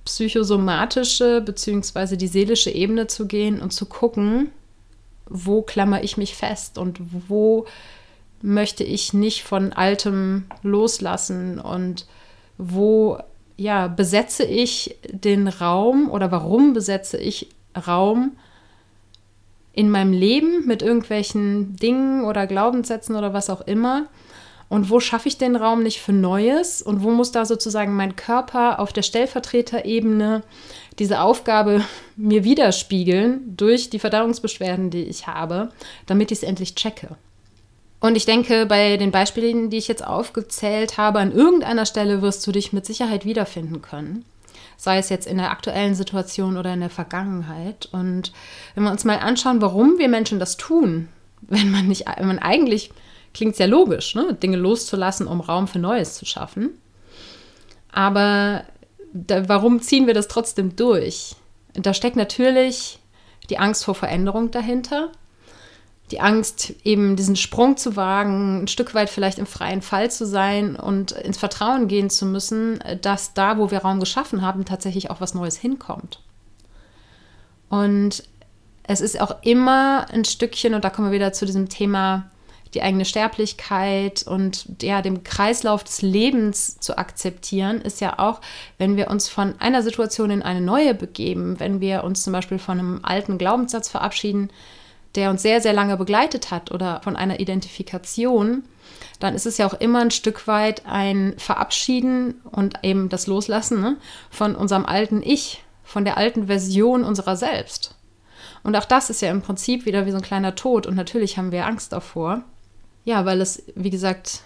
psychosomatische 0.03 1.41
bzw. 1.41 2.17
die 2.17 2.27
seelische 2.27 2.71
Ebene 2.71 3.07
zu 3.07 3.27
gehen 3.27 3.61
und 3.61 3.71
zu 3.71 3.85
gucken, 3.85 4.49
wo 5.29 5.61
klammer 5.61 6.03
ich 6.03 6.17
mich 6.17 6.35
fest 6.35 6.77
und 6.77 6.99
wo 7.29 7.65
möchte 8.41 8.83
ich 8.83 9.13
nicht 9.13 9.43
von 9.43 9.71
Altem 9.71 10.45
loslassen 10.63 11.59
und 11.59 12.07
wo 12.58 13.17
ja 13.58 13.88
besetze 13.88 14.43
ich 14.43 14.98
den 15.10 15.48
Raum 15.48 16.10
oder 16.10 16.31
warum 16.31 16.74
besetze 16.74 17.17
ich 17.17 17.50
Raum 17.88 18.38
in 19.74 19.89
meinem 19.89 20.13
Leben 20.13 20.65
mit 20.65 20.81
irgendwelchen 20.81 21.75
Dingen 21.75 22.25
oder 22.25 22.48
Glaubenssätzen 22.48 23.15
oder 23.15 23.34
was 23.34 23.50
auch 23.50 23.62
immer, 23.62 24.08
und 24.72 24.89
wo 24.89 25.01
schaffe 25.01 25.27
ich 25.27 25.38
den 25.38 25.58
Raum 25.58 25.84
nicht 25.84 26.00
für 26.00 26.13
Neues? 26.13 26.81
Und 26.81 27.03
wo 27.03 27.12
muss 27.12 27.34
da 27.34 27.43
sozusagen 27.43 27.93
mein 27.93 28.15
Körper 28.15 28.79
auf 28.79 28.93
der 28.93 29.01
Stellvertreterebene 29.01 30.43
diese 30.98 31.20
Aufgabe 31.20 31.84
mir 32.15 32.46
widerspiegeln 32.46 33.58
durch 33.58 33.89
die 33.89 33.99
Verdauungsbeschwerden, 33.99 34.89
die 34.89 35.04
ich 35.04 35.28
habe, 35.28 35.73
damit 36.06 36.32
ich 36.32 36.38
es 36.38 36.43
endlich 36.43 36.75
checke? 36.75 37.17
Und 38.01 38.17
ich 38.17 38.25
denke, 38.25 38.65
bei 38.65 38.97
den 38.97 39.11
Beispielen, 39.11 39.69
die 39.69 39.77
ich 39.77 39.87
jetzt 39.87 40.05
aufgezählt 40.05 40.97
habe, 40.97 41.19
an 41.19 41.31
irgendeiner 41.31 41.85
Stelle 41.85 42.23
wirst 42.23 42.45
du 42.45 42.51
dich 42.51 42.73
mit 42.73 42.85
Sicherheit 42.85 43.25
wiederfinden 43.25 43.81
können. 43.83 44.25
Sei 44.75 44.97
es 44.97 45.09
jetzt 45.09 45.27
in 45.27 45.37
der 45.37 45.51
aktuellen 45.51 45.93
Situation 45.93 46.57
oder 46.57 46.73
in 46.73 46.79
der 46.79 46.89
Vergangenheit. 46.89 47.87
Und 47.91 48.33
wenn 48.73 48.83
wir 48.83 48.91
uns 48.91 49.05
mal 49.05 49.19
anschauen, 49.19 49.61
warum 49.61 49.99
wir 49.99 50.09
Menschen 50.09 50.39
das 50.39 50.57
tun, 50.57 51.09
wenn 51.41 51.69
man 51.69 51.87
nicht, 51.87 52.05
wenn 52.17 52.27
man 52.27 52.39
eigentlich 52.39 52.91
klingt 53.33 53.55
sehr 53.55 53.67
logisch, 53.67 54.15
ne? 54.15 54.33
Dinge 54.33 54.57
loszulassen, 54.57 55.27
um 55.27 55.39
Raum 55.39 55.67
für 55.67 55.79
Neues 55.79 56.15
zu 56.15 56.25
schaffen. 56.25 56.71
Aber 57.91 58.63
da, 59.13 59.47
warum 59.47 59.79
ziehen 59.79 60.07
wir 60.07 60.13
das 60.13 60.27
trotzdem 60.27 60.75
durch? 60.75 61.35
Da 61.73 61.93
steckt 61.93 62.15
natürlich 62.15 62.99
die 63.49 63.59
Angst 63.59 63.85
vor 63.85 63.95
Veränderung 63.95 64.49
dahinter. 64.49 65.11
Die 66.12 66.19
Angst, 66.19 66.74
eben 66.84 67.15
diesen 67.15 67.36
Sprung 67.36 67.78
zu 67.78 67.95
wagen, 67.95 68.63
ein 68.63 68.67
Stück 68.67 68.93
weit 68.93 69.10
vielleicht 69.10 69.39
im 69.39 69.45
freien 69.45 69.82
Fall 69.82 70.12
zu 70.12 70.26
sein 70.26 70.76
und 70.76 71.13
ins 71.13 71.38
Vertrauen 71.38 71.88
gehen 71.88 72.10
zu 72.10 72.26
müssen, 72.26 72.80
dass 73.02 73.34
da, 73.34 73.58
wo 73.58 73.71
wir 73.71 73.80
Raum 73.80 74.00
geschaffen 74.00 74.41
haben, 74.41 74.65
tatsächlich 74.65 75.10
auch 75.10 75.21
was 75.21 75.34
Neues 75.34 75.58
hinkommt. 75.58 76.21
Und 77.69 78.24
es 78.84 79.00
ist 79.00 79.21
auch 79.21 79.38
immer 79.43 80.08
ein 80.12 80.26
Stückchen, 80.26 80.74
und 80.74 80.84
da 80.84 80.89
kommen 80.89 81.08
wir 81.08 81.15
wieder 81.15 81.32
zu 81.32 81.45
diesem 81.45 81.69
Thema 81.69 82.30
die 82.74 82.82
eigene 82.82 83.06
Sterblichkeit 83.06 84.24
und 84.24 84.65
ja, 84.82 85.02
dem 85.02 85.24
Kreislauf 85.24 85.84
des 85.84 86.02
Lebens 86.02 86.80
zu 86.80 86.97
akzeptieren, 86.97 87.82
ist 87.82 88.02
ja 88.02 88.19
auch, 88.19 88.39
wenn 88.78 88.95
wir 88.95 89.10
uns 89.10 89.28
von 89.28 89.56
einer 89.60 89.84
Situation 89.84 90.30
in 90.32 90.41
eine 90.41 90.62
neue 90.62 90.93
begeben, 90.93 91.60
wenn 91.60 91.82
wir 91.82 92.04
uns 92.04 92.24
zum 92.24 92.34
Beispiel 92.34 92.60
von 92.60 92.80
einem 92.80 93.00
alten 93.04 93.38
Glaubenssatz 93.38 93.89
verabschieden, 93.89 94.50
der 95.15 95.30
uns 95.30 95.41
sehr, 95.41 95.62
sehr 95.62 95.74
lange 95.74 95.97
begleitet 95.97 96.52
hat 96.52 96.71
oder 96.71 97.02
von 97.04 97.15
einer 97.15 97.39
Identifikation, 97.39 98.63
dann 99.19 99.36
ist 99.36 99.45
es 99.45 99.58
ja 99.58 99.67
auch 99.67 99.74
immer 99.76 100.00
ein 100.00 100.12
Stück 100.12 100.47
weit 100.47 100.86
ein 100.86 101.34
Verabschieden 101.38 102.41
und 102.52 102.76
eben 102.84 103.10
das 103.10 103.28
Loslassen 103.28 103.82
ne, 103.82 103.97
von 104.30 104.56
unserem 104.56 104.86
alten 104.86 105.21
Ich, 105.21 105.63
von 105.84 106.06
der 106.06 106.17
alten 106.17 106.47
Version 106.47 107.04
unserer 107.04 107.36
selbst. 107.36 107.95
Und 108.63 108.76
auch 108.76 108.86
das 108.86 109.10
ist 109.10 109.21
ja 109.21 109.32
im 109.32 109.41
Prinzip 109.41 109.86
wieder 109.86 110.06
wie 110.06 110.12
so 110.12 110.17
ein 110.17 110.24
kleiner 110.24 110.56
Tod 110.56 110.88
und 110.88 110.95
natürlich 110.95 111.38
haben 111.38 111.52
wir 111.52 111.65
Angst 111.65 111.93
davor. 111.93 112.43
Ja, 113.04 113.26
weil 113.26 113.41
es, 113.41 113.63
wie 113.76 113.89
gesagt, 113.89 114.41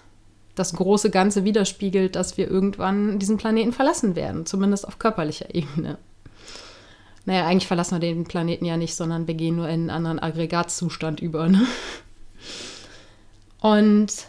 das 0.55 0.73
große 0.73 1.09
Ganze 1.09 1.43
widerspiegelt, 1.43 2.15
dass 2.15 2.37
wir 2.37 2.49
irgendwann 2.49 3.19
diesen 3.19 3.37
Planeten 3.37 3.73
verlassen 3.73 4.15
werden, 4.15 4.45
zumindest 4.45 4.87
auf 4.87 4.99
körperlicher 4.99 5.53
Ebene. 5.53 5.97
Naja, 7.25 7.45
eigentlich 7.45 7.67
verlassen 7.67 7.95
wir 7.95 7.99
den 7.99 8.23
Planeten 8.23 8.65
ja 8.65 8.77
nicht, 8.77 8.95
sondern 8.95 9.27
wir 9.27 9.33
gehen 9.33 9.55
nur 9.55 9.67
in 9.67 9.73
einen 9.73 9.89
anderen 9.89 10.19
Aggregatzustand 10.19 11.19
über. 11.19 11.49
Ne? 11.49 11.65
Und 13.59 14.27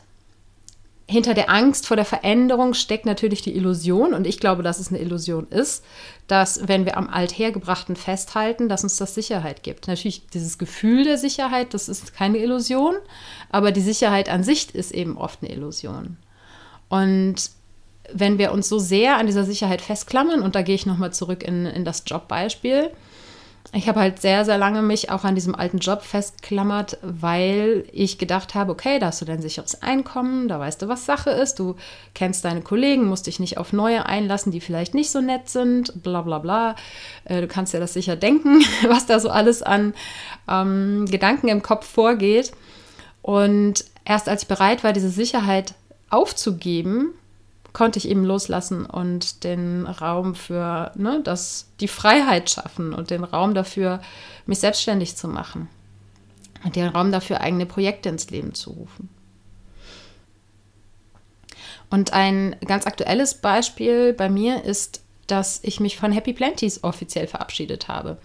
hinter 1.09 1.35
der 1.35 1.51
Angst 1.51 1.87
vor 1.87 1.97
der 1.97 2.05
Veränderung 2.05 2.75
steckt 2.75 3.07
natürlich 3.07 3.41
die 3.43 3.55
Illusion, 3.55 4.13
und 4.13 4.27
ich 4.27 4.41
glaube, 4.41 4.63
dass 4.63 4.81
es 4.81 4.89
eine 4.89 4.99
Illusion 4.99 5.47
ist, 5.49 5.85
dass 6.27 6.67
wenn 6.67 6.85
wir 6.85 6.97
am 6.97 7.09
Althergebrachten 7.09 7.95
festhalten, 7.95 8.69
dass 8.69 8.83
uns 8.83 8.97
das 8.97 9.15
Sicherheit 9.15 9.63
gibt. 9.63 9.87
Natürlich 9.87 10.27
dieses 10.29 10.59
Gefühl 10.59 11.05
der 11.05 11.17
Sicherheit, 11.19 11.75
das 11.75 11.89
ist 11.89 12.15
keine 12.15 12.39
Illusion, 12.39 12.97
aber 13.51 13.71
die 13.71 13.83
Sicherheit 13.83 14.29
an 14.29 14.43
sich 14.43 14.75
ist 14.75 14.91
eben 14.91 15.17
oft 15.17 15.43
eine 15.43 15.53
Illusion. 15.53 16.17
Und 16.89 17.51
wenn 18.13 18.39
wir 18.39 18.53
uns 18.53 18.69
so 18.69 18.79
sehr 18.79 19.17
an 19.17 19.27
dieser 19.27 19.45
Sicherheit 19.45 19.81
festklammern, 19.81 20.43
und 20.43 20.55
da 20.55 20.63
gehe 20.63 20.75
ich 20.75 20.87
nochmal 20.87 21.13
zurück 21.13 21.43
in, 21.43 21.67
in 21.67 21.85
das 21.85 22.05
Jobbeispiel, 22.07 22.91
ich 23.73 23.89
habe 23.89 24.01
halt 24.01 24.21
sehr, 24.21 24.45
sehr 24.45 24.59
lange 24.59 24.81
mich 24.81 25.11
auch 25.11 25.25
an 25.25 25.35
diesem 25.35 25.55
alten 25.55 25.79
Job 25.79 26.03
festklammert, 26.03 26.99
weil 27.03 27.85
ich 27.93 28.17
gedacht 28.17 28.55
habe, 28.55 28.73
okay, 28.73 28.99
da 28.99 29.07
hast 29.07 29.21
du 29.21 29.25
dein 29.25 29.43
sicheres 29.43 29.83
Einkommen, 29.83 30.49
da 30.49 30.61
weißt 30.61 30.83
du, 30.83 30.89
was 30.89 31.05
Sache 31.05 31.31
ist, 31.31 31.59
du 31.59 31.75
kennst 32.15 32.45
deine 32.45 32.63
Kollegen, 32.63 33.07
musst 33.07 33.27
dich 33.27 33.41
nicht 33.41 33.59
auf 33.59 33.73
neue 33.73 34.07
einlassen, 34.07 34.53
die 34.53 34.61
vielleicht 34.61 34.95
nicht 34.95 35.11
so 35.11 35.21
nett 35.21 35.49
sind, 35.49 36.03
bla 36.03 36.23
bla 36.23 36.39
bla. 36.39 36.77
Äh, 37.25 37.41
du 37.41 37.49
kannst 37.49 37.75
dir 37.75 37.81
das 37.81 37.93
sicher 37.93 38.17
denken, 38.17 38.61
was 38.89 39.07
da 39.07 39.19
so 39.19 39.31
alles 39.31 39.63
an 39.63 39.95
ähm, 40.49 41.07
Gedanken 41.11 41.49
im 41.49 41.63
Kopf 41.63 41.87
vorgeht. 41.87 42.53
Und 43.21 43.85
erst 44.05 44.29
als 44.29 44.43
ich 44.43 44.49
bereit 44.49 44.85
war, 44.85 44.93
diese 44.93 45.11
Sicherheit 45.11 45.75
aufzugeben, 46.09 47.15
konnte 47.77 47.99
ich 47.99 48.09
eben 48.09 48.25
loslassen 48.25 48.87
und 48.87 49.45
den 49.45 49.85
Raum 49.85 50.35
für 50.35 50.93
ne, 50.95 51.21
das, 51.23 51.69
die 51.79 51.89
Freiheit 51.89 52.49
schaffen 52.49 52.95
und 52.95 53.11
den 53.11 53.23
Raum 53.23 53.53
dafür, 53.53 54.01
mich 54.47 54.61
selbstständig 54.61 55.15
zu 55.15 55.29
machen. 55.29 55.69
Und 56.65 56.75
den 56.75 56.89
Raum 56.89 57.13
dafür, 57.13 57.43
eigene 57.43 57.67
Projekte 57.67 58.09
ins 58.09 58.31
Leben 58.31 58.55
zu 58.55 58.71
rufen. 58.71 59.11
Und 61.91 62.15
ein 62.15 62.57
ganz 62.65 62.87
aktuelles 62.87 63.35
Beispiel 63.35 64.15
bei 64.15 64.31
mir 64.31 64.65
ist, 64.65 65.03
dass 65.27 65.61
ich 65.63 65.79
mich 65.79 65.99
von 65.99 66.13
Happy 66.13 66.33
Planties 66.33 66.83
offiziell 66.83 67.27
verabschiedet 67.27 67.89
habe. 67.89 68.17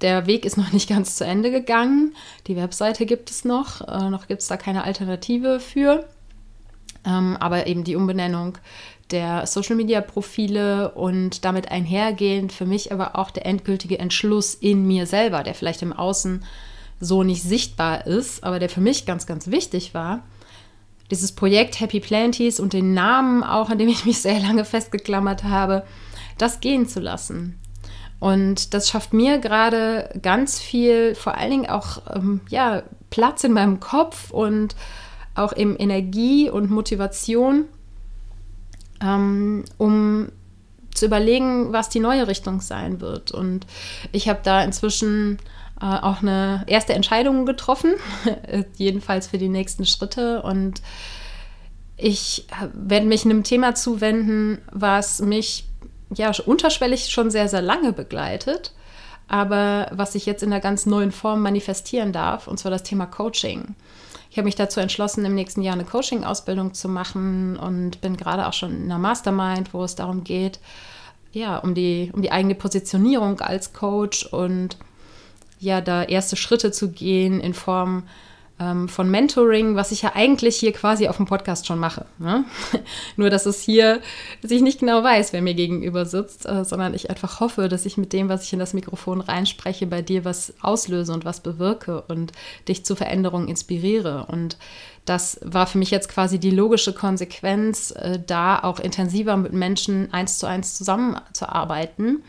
Der 0.00 0.26
Weg 0.26 0.46
ist 0.46 0.56
noch 0.56 0.72
nicht 0.72 0.88
ganz 0.88 1.16
zu 1.16 1.26
Ende 1.26 1.50
gegangen. 1.50 2.16
Die 2.46 2.56
Webseite 2.56 3.04
gibt 3.04 3.28
es 3.28 3.44
noch. 3.44 3.86
Äh, 3.86 4.08
noch 4.08 4.28
gibt 4.28 4.40
es 4.40 4.48
da 4.48 4.56
keine 4.56 4.84
Alternative 4.84 5.60
für. 5.60 6.08
Ähm, 7.06 7.36
aber 7.38 7.66
eben 7.66 7.84
die 7.84 7.96
Umbenennung 7.96 8.58
der 9.10 9.46
Social-Media-Profile 9.46 10.92
und 10.92 11.44
damit 11.44 11.70
einhergehend 11.70 12.52
für 12.52 12.66
mich 12.66 12.92
aber 12.92 13.16
auch 13.16 13.30
der 13.30 13.46
endgültige 13.46 13.98
Entschluss 13.98 14.54
in 14.54 14.86
mir 14.86 15.06
selber, 15.06 15.42
der 15.42 15.54
vielleicht 15.54 15.82
im 15.82 15.92
Außen 15.92 16.44
so 17.00 17.22
nicht 17.22 17.42
sichtbar 17.42 18.06
ist, 18.06 18.44
aber 18.44 18.58
der 18.58 18.68
für 18.68 18.80
mich 18.80 19.06
ganz, 19.06 19.26
ganz 19.26 19.48
wichtig 19.48 19.94
war, 19.94 20.22
dieses 21.10 21.32
Projekt 21.32 21.80
Happy 21.80 21.98
Planties 21.98 22.60
und 22.60 22.72
den 22.72 22.94
Namen 22.94 23.42
auch, 23.42 23.70
an 23.70 23.78
dem 23.78 23.88
ich 23.88 24.04
mich 24.04 24.20
sehr 24.20 24.38
lange 24.38 24.64
festgeklammert 24.64 25.44
habe, 25.44 25.84
das 26.38 26.60
gehen 26.60 26.86
zu 26.86 27.00
lassen. 27.00 27.58
Und 28.20 28.74
das 28.74 28.90
schafft 28.90 29.14
mir 29.14 29.38
gerade 29.38 30.10
ganz 30.20 30.60
viel, 30.60 31.14
vor 31.14 31.36
allen 31.36 31.50
Dingen 31.50 31.70
auch 31.70 32.02
ähm, 32.14 32.42
ja, 32.50 32.82
Platz 33.08 33.44
in 33.44 33.52
meinem 33.52 33.80
Kopf 33.80 34.30
und 34.30 34.76
auch 35.34 35.56
eben 35.56 35.76
Energie 35.76 36.50
und 36.50 36.70
Motivation, 36.70 37.66
ähm, 39.02 39.64
um 39.78 40.28
zu 40.94 41.06
überlegen, 41.06 41.72
was 41.72 41.88
die 41.88 42.00
neue 42.00 42.28
Richtung 42.28 42.60
sein 42.60 43.00
wird. 43.00 43.30
Und 43.30 43.66
ich 44.12 44.28
habe 44.28 44.40
da 44.42 44.62
inzwischen 44.62 45.38
äh, 45.80 45.86
auch 45.86 46.22
eine 46.22 46.64
erste 46.66 46.94
Entscheidung 46.94 47.46
getroffen, 47.46 47.94
jedenfalls 48.76 49.28
für 49.28 49.38
die 49.38 49.48
nächsten 49.48 49.86
Schritte. 49.86 50.42
Und 50.42 50.82
ich 51.96 52.46
werde 52.74 53.06
mich 53.06 53.24
einem 53.24 53.44
Thema 53.44 53.74
zuwenden, 53.74 54.58
was 54.72 55.20
mich 55.20 55.66
ja 56.14 56.32
unterschwellig 56.44 57.10
schon 57.10 57.30
sehr, 57.30 57.48
sehr 57.48 57.62
lange 57.62 57.92
begleitet, 57.92 58.72
aber 59.28 59.88
was 59.92 60.14
sich 60.14 60.26
jetzt 60.26 60.42
in 60.42 60.52
einer 60.52 60.60
ganz 60.60 60.86
neuen 60.86 61.12
Form 61.12 61.40
manifestieren 61.40 62.12
darf, 62.12 62.48
und 62.48 62.58
zwar 62.58 62.70
das 62.70 62.82
Thema 62.82 63.06
Coaching. 63.06 63.76
Ich 64.30 64.38
habe 64.38 64.44
mich 64.44 64.54
dazu 64.54 64.78
entschlossen, 64.78 65.24
im 65.24 65.34
nächsten 65.34 65.60
Jahr 65.60 65.74
eine 65.74 65.84
Coaching-Ausbildung 65.84 66.72
zu 66.72 66.88
machen 66.88 67.56
und 67.56 68.00
bin 68.00 68.16
gerade 68.16 68.46
auch 68.46 68.52
schon 68.52 68.70
in 68.70 68.84
einer 68.84 68.98
Mastermind, 68.98 69.74
wo 69.74 69.82
es 69.82 69.96
darum 69.96 70.22
geht, 70.22 70.60
ja, 71.32 71.58
um 71.58 71.74
die, 71.74 72.10
um 72.12 72.22
die 72.22 72.30
eigene 72.30 72.54
Positionierung 72.54 73.40
als 73.40 73.72
Coach 73.72 74.26
und 74.26 74.76
ja, 75.58 75.80
da 75.80 76.04
erste 76.04 76.36
Schritte 76.36 76.70
zu 76.70 76.90
gehen 76.90 77.40
in 77.40 77.54
Form 77.54 78.04
ähm, 78.60 78.88
von 78.88 79.10
Mentoring, 79.10 79.74
was 79.74 79.90
ich 79.90 80.02
ja 80.02 80.12
eigentlich 80.14 80.56
hier 80.56 80.72
quasi 80.72 81.08
auf 81.08 81.16
dem 81.16 81.26
Podcast 81.26 81.66
schon 81.66 81.78
mache. 81.78 82.04
Ne? 82.18 82.44
Nur, 83.16 83.30
dass 83.30 83.46
es 83.46 83.62
hier, 83.62 84.00
dass 84.42 84.50
ich 84.50 84.60
nicht 84.60 84.80
genau 84.80 85.02
weiß, 85.02 85.32
wer 85.32 85.40
mir 85.40 85.54
gegenüber 85.54 86.04
sitzt, 86.04 86.46
äh, 86.46 86.64
sondern 86.64 86.94
ich 86.94 87.08
einfach 87.08 87.40
hoffe, 87.40 87.68
dass 87.68 87.86
ich 87.86 87.96
mit 87.96 88.12
dem, 88.12 88.28
was 88.28 88.44
ich 88.44 88.52
in 88.52 88.58
das 88.58 88.74
Mikrofon 88.74 89.22
reinspreche, 89.22 89.86
bei 89.86 90.02
dir 90.02 90.24
was 90.24 90.52
auslöse 90.60 91.12
und 91.12 91.24
was 91.24 91.40
bewirke 91.40 92.02
und 92.02 92.32
dich 92.68 92.84
zu 92.84 92.94
Veränderungen 92.94 93.48
inspiriere. 93.48 94.26
Und 94.28 94.58
das 95.06 95.40
war 95.42 95.66
für 95.66 95.78
mich 95.78 95.90
jetzt 95.90 96.10
quasi 96.10 96.38
die 96.38 96.50
logische 96.50 96.92
Konsequenz, 96.92 97.92
äh, 97.92 98.18
da 98.24 98.58
auch 98.58 98.78
intensiver 98.78 99.36
mit 99.38 99.54
Menschen 99.54 100.12
eins 100.12 100.38
zu 100.38 100.46
eins 100.46 100.76
zusammenzuarbeiten 100.76 102.22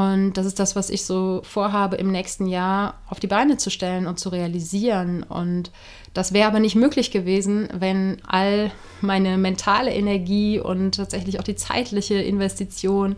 und 0.00 0.32
das 0.32 0.46
ist 0.46 0.58
das, 0.58 0.76
was 0.76 0.88
ich 0.88 1.04
so 1.04 1.42
vorhabe, 1.44 1.96
im 1.96 2.10
nächsten 2.10 2.46
Jahr 2.46 2.94
auf 3.10 3.20
die 3.20 3.26
Beine 3.26 3.58
zu 3.58 3.68
stellen 3.68 4.06
und 4.06 4.18
zu 4.18 4.30
realisieren. 4.30 5.24
Und 5.24 5.70
das 6.14 6.32
wäre 6.32 6.48
aber 6.48 6.58
nicht 6.58 6.74
möglich 6.74 7.10
gewesen, 7.10 7.68
wenn 7.74 8.16
all 8.26 8.70
meine 9.02 9.36
mentale 9.36 9.92
Energie 9.92 10.58
und 10.58 10.94
tatsächlich 10.94 11.38
auch 11.38 11.44
die 11.44 11.54
zeitliche 11.54 12.14
Investition 12.14 13.16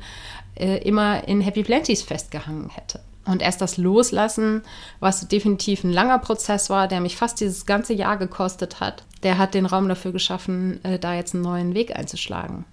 äh, 0.57 0.79
immer 0.79 1.29
in 1.29 1.41
Happy 1.41 1.63
Planties 1.63 2.03
festgehangen 2.03 2.69
hätte. 2.71 2.99
Und 3.27 3.43
erst 3.43 3.61
das 3.61 3.77
Loslassen, 3.77 4.63
was 4.99 5.29
definitiv 5.29 5.85
ein 5.85 5.93
langer 5.93 6.19
Prozess 6.19 6.69
war, 6.69 6.89
der 6.89 7.01
mich 7.01 7.17
fast 7.17 7.41
dieses 7.41 7.65
ganze 7.65 7.95
Jahr 7.95 8.17
gekostet 8.17 8.81
hat, 8.81 9.05
der 9.23 9.39
hat 9.39 9.55
den 9.55 9.67
Raum 9.67 9.89
dafür 9.89 10.11
geschaffen, 10.11 10.85
äh, 10.85 10.99
da 10.99 11.15
jetzt 11.15 11.33
einen 11.33 11.45
neuen 11.45 11.75
Weg 11.75 11.97
einzuschlagen. 11.97 12.65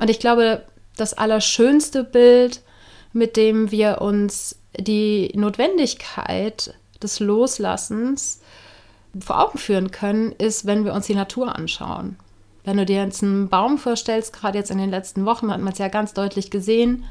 Und 0.00 0.10
ich 0.10 0.18
glaube, 0.18 0.64
das 1.00 1.14
allerschönste 1.14 2.04
Bild, 2.04 2.62
mit 3.12 3.36
dem 3.36 3.70
wir 3.70 4.00
uns 4.00 4.58
die 4.78 5.32
Notwendigkeit 5.34 6.74
des 7.02 7.20
Loslassens 7.20 8.40
vor 9.18 9.40
Augen 9.40 9.58
führen 9.58 9.90
können, 9.90 10.32
ist, 10.32 10.66
wenn 10.66 10.84
wir 10.84 10.92
uns 10.92 11.06
die 11.06 11.14
Natur 11.14 11.54
anschauen. 11.54 12.16
Wenn 12.64 12.76
du 12.76 12.84
dir 12.84 13.02
jetzt 13.02 13.22
einen 13.22 13.48
Baum 13.48 13.78
vorstellst, 13.78 14.32
gerade 14.32 14.58
jetzt 14.58 14.70
in 14.70 14.78
den 14.78 14.90
letzten 14.90 15.24
Wochen 15.24 15.50
hat 15.50 15.60
man 15.60 15.72
es 15.72 15.78
ja 15.78 15.88
ganz 15.88 16.12
deutlich 16.12 16.50
gesehen, 16.50 17.04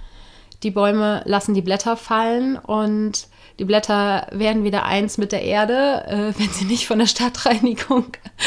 die 0.63 0.71
Bäume 0.71 1.21
lassen 1.26 1.54
die 1.54 1.62
Blätter 1.62 1.97
fallen 1.97 2.58
und 2.58 3.28
die 3.60 3.65
Blätter 3.65 4.28
werden 4.32 4.63
wieder 4.63 4.86
eins 4.86 5.17
mit 5.17 5.32
der 5.32 5.41
Erde, 5.41 6.06
äh, 6.08 6.34
wenn 6.39 6.50
sie 6.50 6.65
nicht 6.65 6.88
von 6.88 7.00
der 7.00 7.08
Stadtreinigung 7.08 8.06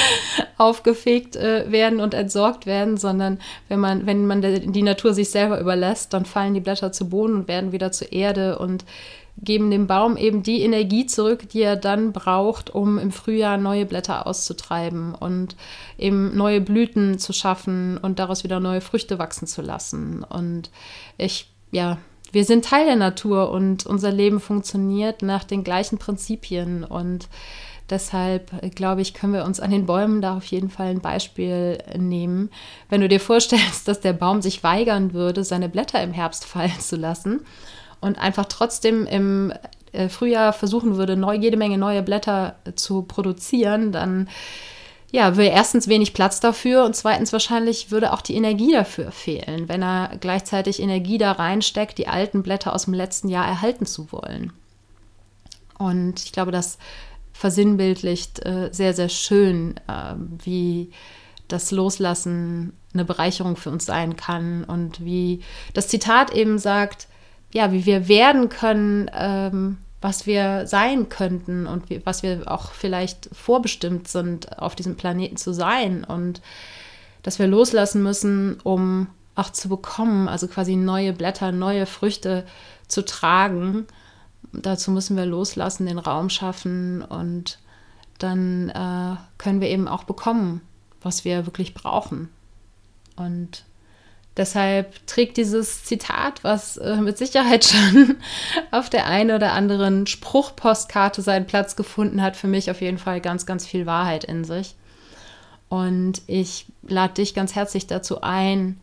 aufgefegt 0.58 1.36
äh, 1.36 1.70
werden 1.70 2.00
und 2.00 2.14
entsorgt 2.14 2.66
werden, 2.66 2.96
sondern 2.96 3.38
wenn 3.68 3.80
man, 3.80 4.06
wenn 4.06 4.26
man 4.26 4.42
die 4.42 4.82
Natur 4.82 5.14
sich 5.14 5.30
selber 5.30 5.60
überlässt, 5.60 6.12
dann 6.12 6.24
fallen 6.24 6.54
die 6.54 6.60
Blätter 6.60 6.92
zu 6.92 7.08
Boden 7.08 7.34
und 7.34 7.48
werden 7.48 7.72
wieder 7.72 7.92
zur 7.92 8.12
Erde 8.12 8.58
und 8.58 8.84
geben 9.42 9.70
dem 9.70 9.86
Baum 9.86 10.16
eben 10.16 10.42
die 10.42 10.62
Energie 10.62 11.06
zurück, 11.06 11.48
die 11.48 11.62
er 11.62 11.76
dann 11.76 12.12
braucht, 12.12 12.68
um 12.70 12.98
im 12.98 13.10
Frühjahr 13.10 13.56
neue 13.56 13.86
Blätter 13.86 14.26
auszutreiben 14.26 15.14
und 15.14 15.56
eben 15.96 16.36
neue 16.36 16.60
Blüten 16.60 17.18
zu 17.18 17.32
schaffen 17.32 17.96
und 17.96 18.18
daraus 18.18 18.44
wieder 18.44 18.60
neue 18.60 18.82
Früchte 18.82 19.18
wachsen 19.18 19.46
zu 19.46 19.62
lassen. 19.62 20.24
Und 20.24 20.70
ich 21.16 21.48
ja, 21.70 21.98
wir 22.32 22.44
sind 22.44 22.64
Teil 22.64 22.86
der 22.86 22.96
Natur 22.96 23.50
und 23.50 23.86
unser 23.86 24.12
Leben 24.12 24.40
funktioniert 24.40 25.22
nach 25.22 25.44
den 25.44 25.64
gleichen 25.64 25.98
Prinzipien 25.98 26.84
und 26.84 27.28
Deshalb 27.90 28.52
glaube 28.76 29.00
ich, 29.02 29.14
können 29.14 29.32
wir 29.32 29.44
uns 29.44 29.58
an 29.58 29.72
den 29.72 29.84
Bäumen 29.84 30.22
da 30.22 30.36
auf 30.36 30.44
jeden 30.44 30.70
Fall 30.70 30.86
ein 30.86 31.00
Beispiel 31.00 31.78
nehmen. 31.98 32.50
Wenn 32.88 33.00
du 33.00 33.08
dir 33.08 33.18
vorstellst, 33.18 33.88
dass 33.88 34.00
der 34.00 34.12
Baum 34.12 34.42
sich 34.42 34.62
weigern 34.62 35.12
würde, 35.12 35.42
seine 35.42 35.68
Blätter 35.68 36.00
im 36.02 36.12
Herbst 36.12 36.44
fallen 36.44 36.78
zu 36.78 36.96
lassen 36.96 37.40
und 38.00 38.18
einfach 38.18 38.46
trotzdem 38.46 39.06
im 39.06 39.52
äh, 39.92 40.08
Frühjahr 40.08 40.52
versuchen 40.52 40.96
würde, 40.96 41.16
neu, 41.16 41.34
jede 41.34 41.56
Menge 41.56 41.78
neue 41.78 42.02
Blätter 42.02 42.56
zu 42.76 43.02
produzieren, 43.02 43.90
dann 43.90 44.28
ja, 45.12 45.36
wäre 45.36 45.52
erstens 45.52 45.88
wenig 45.88 46.14
Platz 46.14 46.40
dafür 46.40 46.84
und 46.84 46.94
zweitens 46.94 47.32
wahrscheinlich 47.32 47.90
würde 47.90 48.12
auch 48.12 48.22
die 48.22 48.36
Energie 48.36 48.72
dafür 48.72 49.10
fehlen, 49.10 49.68
wenn 49.68 49.82
er 49.82 50.16
gleichzeitig 50.20 50.80
Energie 50.80 51.18
da 51.18 51.32
reinsteckt, 51.32 51.98
die 51.98 52.08
alten 52.08 52.42
Blätter 52.42 52.74
aus 52.74 52.84
dem 52.84 52.94
letzten 52.94 53.28
Jahr 53.28 53.46
erhalten 53.46 53.86
zu 53.86 54.12
wollen. 54.12 54.52
Und 55.78 56.22
ich 56.22 56.32
glaube, 56.32 56.52
das 56.52 56.78
versinnbildlicht 57.32 58.44
äh, 58.44 58.68
sehr, 58.70 58.94
sehr 58.94 59.08
schön, 59.08 59.74
äh, 59.88 60.14
wie 60.44 60.92
das 61.48 61.70
Loslassen 61.70 62.74
eine 62.92 63.04
Bereicherung 63.04 63.56
für 63.56 63.70
uns 63.70 63.86
sein 63.86 64.14
kann 64.16 64.64
und 64.64 65.04
wie 65.04 65.40
das 65.74 65.88
Zitat 65.88 66.32
eben 66.32 66.58
sagt, 66.58 67.08
ja, 67.52 67.72
wie 67.72 67.86
wir 67.86 68.06
werden 68.06 68.48
können, 68.48 69.10
ähm, 69.12 69.78
was 70.00 70.26
wir 70.26 70.66
sein 70.66 71.08
könnten 71.08 71.66
und 71.66 71.90
wie, 71.90 72.04
was 72.04 72.22
wir 72.22 72.50
auch 72.50 72.72
vielleicht 72.72 73.28
vorbestimmt 73.32 74.08
sind, 74.08 74.58
auf 74.58 74.74
diesem 74.74 74.96
Planeten 74.96 75.36
zu 75.36 75.52
sein 75.52 76.04
und 76.04 76.40
dass 77.22 77.38
wir 77.38 77.46
loslassen 77.46 78.02
müssen, 78.02 78.60
um 78.62 79.08
auch 79.34 79.50
zu 79.50 79.68
bekommen, 79.68 80.28
also 80.28 80.48
quasi 80.48 80.76
neue 80.76 81.12
Blätter, 81.12 81.52
neue 81.52 81.86
Früchte 81.86 82.46
zu 82.88 83.04
tragen. 83.04 83.86
Dazu 84.52 84.90
müssen 84.90 85.16
wir 85.16 85.26
loslassen, 85.26 85.86
den 85.86 85.98
Raum 85.98 86.30
schaffen 86.30 87.02
und 87.02 87.58
dann 88.18 88.70
äh, 88.70 89.16
können 89.38 89.60
wir 89.60 89.68
eben 89.68 89.88
auch 89.88 90.04
bekommen, 90.04 90.60
was 91.02 91.24
wir 91.24 91.46
wirklich 91.46 91.74
brauchen. 91.74 92.28
Und 93.16 93.64
Deshalb 94.36 95.06
trägt 95.06 95.36
dieses 95.36 95.84
Zitat, 95.84 96.44
was 96.44 96.76
äh, 96.76 96.96
mit 96.96 97.18
Sicherheit 97.18 97.64
schon 97.66 98.16
auf 98.70 98.88
der 98.88 99.06
einen 99.06 99.32
oder 99.32 99.52
anderen 99.52 100.06
Spruchpostkarte 100.06 101.22
seinen 101.22 101.46
Platz 101.46 101.76
gefunden 101.76 102.22
hat, 102.22 102.36
für 102.36 102.46
mich 102.46 102.70
auf 102.70 102.80
jeden 102.80 102.98
Fall 102.98 103.20
ganz, 103.20 103.44
ganz 103.46 103.66
viel 103.66 103.86
Wahrheit 103.86 104.24
in 104.24 104.44
sich. 104.44 104.76
Und 105.68 106.22
ich 106.26 106.66
lade 106.82 107.14
dich 107.14 107.34
ganz 107.34 107.54
herzlich 107.54 107.86
dazu 107.86 108.22
ein, 108.22 108.80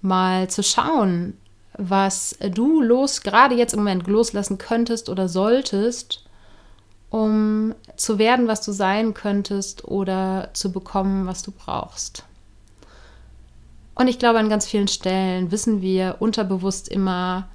mal 0.00 0.48
zu 0.48 0.62
schauen, 0.62 1.36
was 1.76 2.36
du 2.40 2.82
los, 2.82 3.22
gerade 3.22 3.54
jetzt 3.54 3.74
im 3.74 3.80
Moment 3.80 4.06
loslassen 4.06 4.58
könntest 4.58 5.08
oder 5.08 5.28
solltest, 5.28 6.24
um 7.10 7.74
zu 7.96 8.18
werden, 8.18 8.46
was 8.48 8.64
du 8.64 8.72
sein 8.72 9.14
könntest 9.14 9.84
oder 9.84 10.50
zu 10.52 10.72
bekommen, 10.72 11.26
was 11.26 11.42
du 11.42 11.50
brauchst. 11.52 12.24
Und 14.00 14.08
ich 14.08 14.18
glaube, 14.18 14.38
an 14.38 14.48
ganz 14.48 14.66
vielen 14.66 14.88
Stellen 14.88 15.50
wissen 15.50 15.82
wir 15.82 16.16
unterbewusst 16.20 16.88
immer 16.88 17.50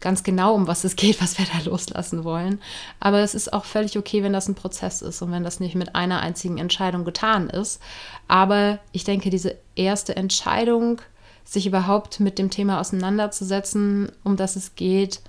ganz 0.00 0.22
genau, 0.22 0.54
um 0.54 0.66
was 0.66 0.84
es 0.84 0.96
geht, 0.96 1.20
was 1.20 1.36
wir 1.38 1.44
da 1.44 1.68
loslassen 1.70 2.24
wollen. 2.24 2.62
Aber 2.98 3.18
es 3.18 3.34
ist 3.34 3.52
auch 3.52 3.66
völlig 3.66 3.98
okay, 3.98 4.22
wenn 4.22 4.32
das 4.32 4.48
ein 4.48 4.54
Prozess 4.54 5.02
ist 5.02 5.20
und 5.20 5.32
wenn 5.32 5.44
das 5.44 5.60
nicht 5.60 5.74
mit 5.74 5.94
einer 5.94 6.20
einzigen 6.20 6.56
Entscheidung 6.56 7.04
getan 7.04 7.50
ist. 7.50 7.82
Aber 8.26 8.78
ich 8.92 9.04
denke, 9.04 9.28
diese 9.28 9.54
erste 9.74 10.16
Entscheidung, 10.16 11.02
sich 11.44 11.66
überhaupt 11.66 12.20
mit 12.20 12.38
dem 12.38 12.48
Thema 12.48 12.80
auseinanderzusetzen, 12.80 14.10
um 14.24 14.38
das 14.38 14.56
es 14.56 14.76
geht, 14.76 15.20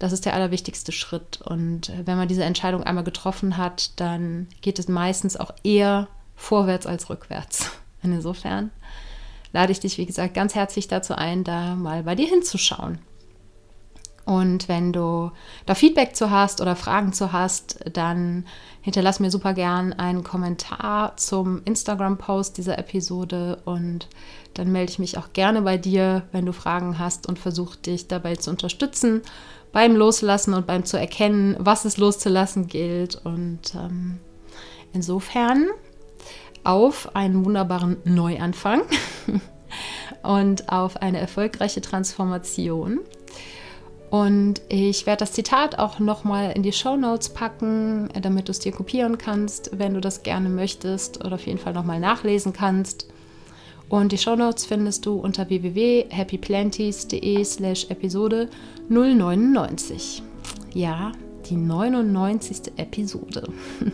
das 0.00 0.10
ist 0.10 0.24
der 0.24 0.34
allerwichtigste 0.34 0.90
Schritt. 0.90 1.40
Und 1.42 1.92
wenn 2.04 2.16
man 2.18 2.26
diese 2.26 2.42
Entscheidung 2.42 2.82
einmal 2.82 3.04
getroffen 3.04 3.56
hat, 3.56 3.92
dann 4.00 4.48
geht 4.62 4.80
es 4.80 4.88
meistens 4.88 5.36
auch 5.36 5.54
eher 5.62 6.08
vorwärts 6.34 6.88
als 6.88 7.08
rückwärts. 7.08 7.70
Insofern 8.02 8.72
lade 9.56 9.72
ich 9.72 9.80
dich, 9.80 9.96
wie 9.96 10.04
gesagt, 10.04 10.34
ganz 10.34 10.54
herzlich 10.54 10.86
dazu 10.86 11.14
ein, 11.14 11.42
da 11.42 11.76
mal 11.76 12.02
bei 12.02 12.14
dir 12.14 12.26
hinzuschauen. 12.26 12.98
Und 14.26 14.68
wenn 14.68 14.92
du 14.92 15.30
da 15.64 15.74
Feedback 15.74 16.14
zu 16.14 16.30
hast 16.30 16.60
oder 16.60 16.76
Fragen 16.76 17.14
zu 17.14 17.32
hast, 17.32 17.78
dann 17.90 18.44
hinterlass 18.82 19.18
mir 19.18 19.30
super 19.30 19.54
gern 19.54 19.94
einen 19.94 20.24
Kommentar 20.24 21.16
zum 21.16 21.62
Instagram-Post 21.64 22.58
dieser 22.58 22.78
Episode 22.78 23.62
und 23.64 24.08
dann 24.52 24.72
melde 24.72 24.92
ich 24.92 24.98
mich 24.98 25.16
auch 25.16 25.32
gerne 25.32 25.62
bei 25.62 25.78
dir, 25.78 26.24
wenn 26.32 26.44
du 26.44 26.52
Fragen 26.52 26.98
hast 26.98 27.26
und 27.26 27.38
versuche 27.38 27.78
dich 27.78 28.08
dabei 28.08 28.36
zu 28.36 28.50
unterstützen 28.50 29.22
beim 29.72 29.96
Loslassen 29.96 30.52
und 30.52 30.66
beim 30.66 30.84
zu 30.84 30.98
erkennen, 30.98 31.56
was 31.58 31.86
es 31.86 31.96
loszulassen 31.96 32.66
gilt. 32.66 33.14
Und 33.24 33.74
ähm, 33.74 34.18
insofern 34.92 35.66
auf 36.66 37.14
einen 37.14 37.44
wunderbaren 37.44 37.98
Neuanfang 38.04 38.82
und 40.22 40.68
auf 40.70 40.96
eine 40.96 41.18
erfolgreiche 41.18 41.80
Transformation. 41.80 43.00
Und 44.10 44.62
ich 44.68 45.06
werde 45.06 45.20
das 45.20 45.32
Zitat 45.32 45.78
auch 45.78 45.98
nochmal 45.98 46.52
in 46.52 46.62
die 46.62 46.72
Show 46.72 46.96
Notes 46.96 47.28
packen, 47.30 48.08
damit 48.20 48.48
du 48.48 48.52
es 48.52 48.60
dir 48.60 48.72
kopieren 48.72 49.18
kannst, 49.18 49.70
wenn 49.78 49.94
du 49.94 50.00
das 50.00 50.22
gerne 50.22 50.48
möchtest 50.48 51.24
oder 51.24 51.34
auf 51.34 51.46
jeden 51.46 51.58
Fall 51.58 51.72
nochmal 51.72 52.00
nachlesen 52.00 52.52
kannst. 52.52 53.08
Und 53.88 54.12
die 54.12 54.18
Show 54.18 54.34
Notes 54.36 54.64
findest 54.64 55.06
du 55.06 55.14
unter 55.14 55.48
www.happyplanties.de 55.48 57.44
slash 57.44 57.86
Episode 57.90 58.48
099. 58.88 60.22
Ja, 60.74 61.12
die 61.48 61.56
99. 61.56 62.72
Episode. 62.76 63.48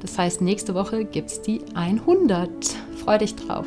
Das 0.00 0.18
heißt, 0.18 0.40
nächste 0.40 0.74
Woche 0.74 1.04
gibt 1.04 1.30
es 1.30 1.42
die 1.42 1.60
100. 1.74 2.50
Freu 3.04 3.18
dich 3.18 3.36
drauf. 3.36 3.66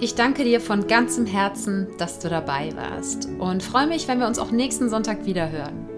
Ich 0.00 0.14
danke 0.14 0.44
dir 0.44 0.60
von 0.60 0.86
ganzem 0.86 1.26
Herzen, 1.26 1.88
dass 1.98 2.20
du 2.20 2.28
dabei 2.28 2.70
warst 2.76 3.28
und 3.40 3.64
freue 3.64 3.88
mich, 3.88 4.06
wenn 4.06 4.20
wir 4.20 4.28
uns 4.28 4.38
auch 4.38 4.52
nächsten 4.52 4.88
Sonntag 4.88 5.26
wieder 5.26 5.50
hören. 5.50 5.88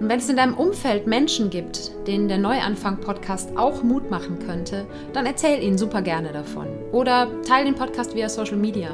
Und 0.00 0.08
wenn 0.08 0.18
es 0.18 0.28
in 0.28 0.36
deinem 0.36 0.54
Umfeld 0.54 1.06
Menschen 1.06 1.50
gibt, 1.50 1.92
denen 2.08 2.26
der 2.26 2.38
Neuanfang-Podcast 2.38 3.56
auch 3.56 3.84
Mut 3.84 4.10
machen 4.10 4.38
könnte, 4.40 4.86
dann 5.12 5.26
erzähl 5.26 5.62
ihnen 5.62 5.78
super 5.78 6.02
gerne 6.02 6.32
davon. 6.32 6.66
Oder 6.90 7.28
teile 7.42 7.66
den 7.66 7.74
Podcast 7.74 8.16
via 8.16 8.28
Social 8.28 8.56
Media. 8.56 8.90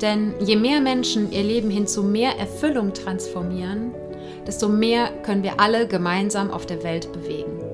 Denn 0.00 0.34
je 0.40 0.56
mehr 0.56 0.80
Menschen 0.80 1.32
ihr 1.32 1.42
Leben 1.42 1.70
hin 1.70 1.86
zu 1.86 2.02
mehr 2.02 2.38
Erfüllung 2.38 2.92
transformieren, 2.92 3.92
desto 4.46 4.68
mehr 4.68 5.08
können 5.22 5.42
wir 5.42 5.58
alle 5.58 5.88
gemeinsam 5.88 6.50
auf 6.50 6.66
der 6.66 6.84
Welt 6.84 7.12
bewegen. 7.12 7.71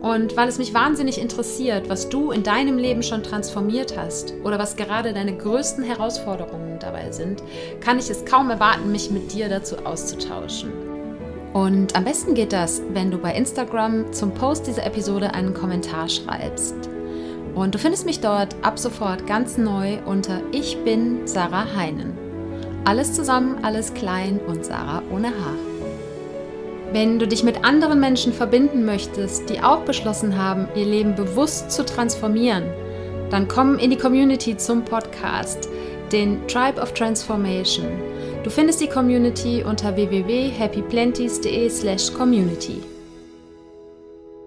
Und 0.00 0.34
weil 0.36 0.48
es 0.48 0.58
mich 0.58 0.72
wahnsinnig 0.72 1.20
interessiert, 1.20 1.90
was 1.90 2.08
du 2.08 2.30
in 2.30 2.42
deinem 2.42 2.78
Leben 2.78 3.02
schon 3.02 3.22
transformiert 3.22 3.98
hast 3.98 4.32
oder 4.44 4.58
was 4.58 4.76
gerade 4.76 5.12
deine 5.12 5.36
größten 5.36 5.84
Herausforderungen 5.84 6.78
dabei 6.78 7.12
sind, 7.12 7.42
kann 7.80 7.98
ich 7.98 8.08
es 8.08 8.24
kaum 8.24 8.48
erwarten, 8.48 8.90
mich 8.90 9.10
mit 9.10 9.32
dir 9.32 9.48
dazu 9.50 9.76
auszutauschen. 9.84 10.72
Und 11.52 11.96
am 11.96 12.04
besten 12.04 12.34
geht 12.34 12.52
das, 12.52 12.80
wenn 12.92 13.10
du 13.10 13.18
bei 13.18 13.34
Instagram 13.34 14.12
zum 14.12 14.32
Post 14.32 14.68
dieser 14.68 14.86
Episode 14.86 15.34
einen 15.34 15.52
Kommentar 15.52 16.08
schreibst. 16.08 16.88
Und 17.54 17.74
du 17.74 17.78
findest 17.78 18.06
mich 18.06 18.20
dort 18.20 18.54
ab 18.62 18.78
sofort 18.78 19.26
ganz 19.26 19.58
neu 19.58 19.98
unter 20.06 20.40
Ich 20.52 20.82
bin 20.84 21.26
Sarah 21.26 21.74
Heinen. 21.74 22.16
Alles 22.84 23.12
zusammen, 23.12 23.58
alles 23.62 23.92
klein 23.92 24.40
und 24.46 24.64
Sarah 24.64 25.02
ohne 25.10 25.28
Haar. 25.28 25.69
Wenn 26.92 27.20
du 27.20 27.28
dich 27.28 27.44
mit 27.44 27.64
anderen 27.64 28.00
Menschen 28.00 28.32
verbinden 28.32 28.84
möchtest, 28.84 29.48
die 29.48 29.62
auch 29.62 29.84
beschlossen 29.84 30.36
haben, 30.36 30.66
ihr 30.74 30.86
Leben 30.86 31.14
bewusst 31.14 31.70
zu 31.70 31.86
transformieren, 31.86 32.64
dann 33.30 33.46
komm 33.46 33.78
in 33.78 33.90
die 33.90 33.96
Community 33.96 34.56
zum 34.56 34.84
Podcast, 34.84 35.68
den 36.10 36.44
Tribe 36.48 36.80
of 36.80 36.92
Transformation. 36.92 37.86
Du 38.42 38.50
findest 38.50 38.80
die 38.80 38.88
Community 38.88 39.62
unter 39.62 39.94
www.happyplenties.de/community. 39.94 42.82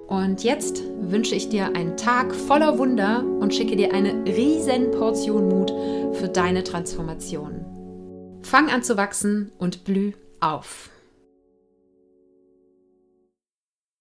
Und 0.08 0.44
jetzt 0.44 0.84
wünsche 1.00 1.36
ich 1.36 1.48
dir 1.48 1.74
einen 1.76 1.96
Tag 1.96 2.36
voller 2.36 2.78
Wunder 2.78 3.24
und 3.40 3.56
schicke 3.56 3.78
dir 3.78 3.94
eine 3.94 4.26
riesen 4.26 4.92
Portion 4.92 5.48
Mut 5.48 5.72
für 6.18 6.28
deine 6.28 6.66
Transformation. 6.66 7.64
Fang 8.42 8.70
an 8.70 8.84
zu 8.84 8.98
wachsen 8.98 9.54
und 9.58 9.86
blüh 9.86 10.12
auf. 10.42 10.90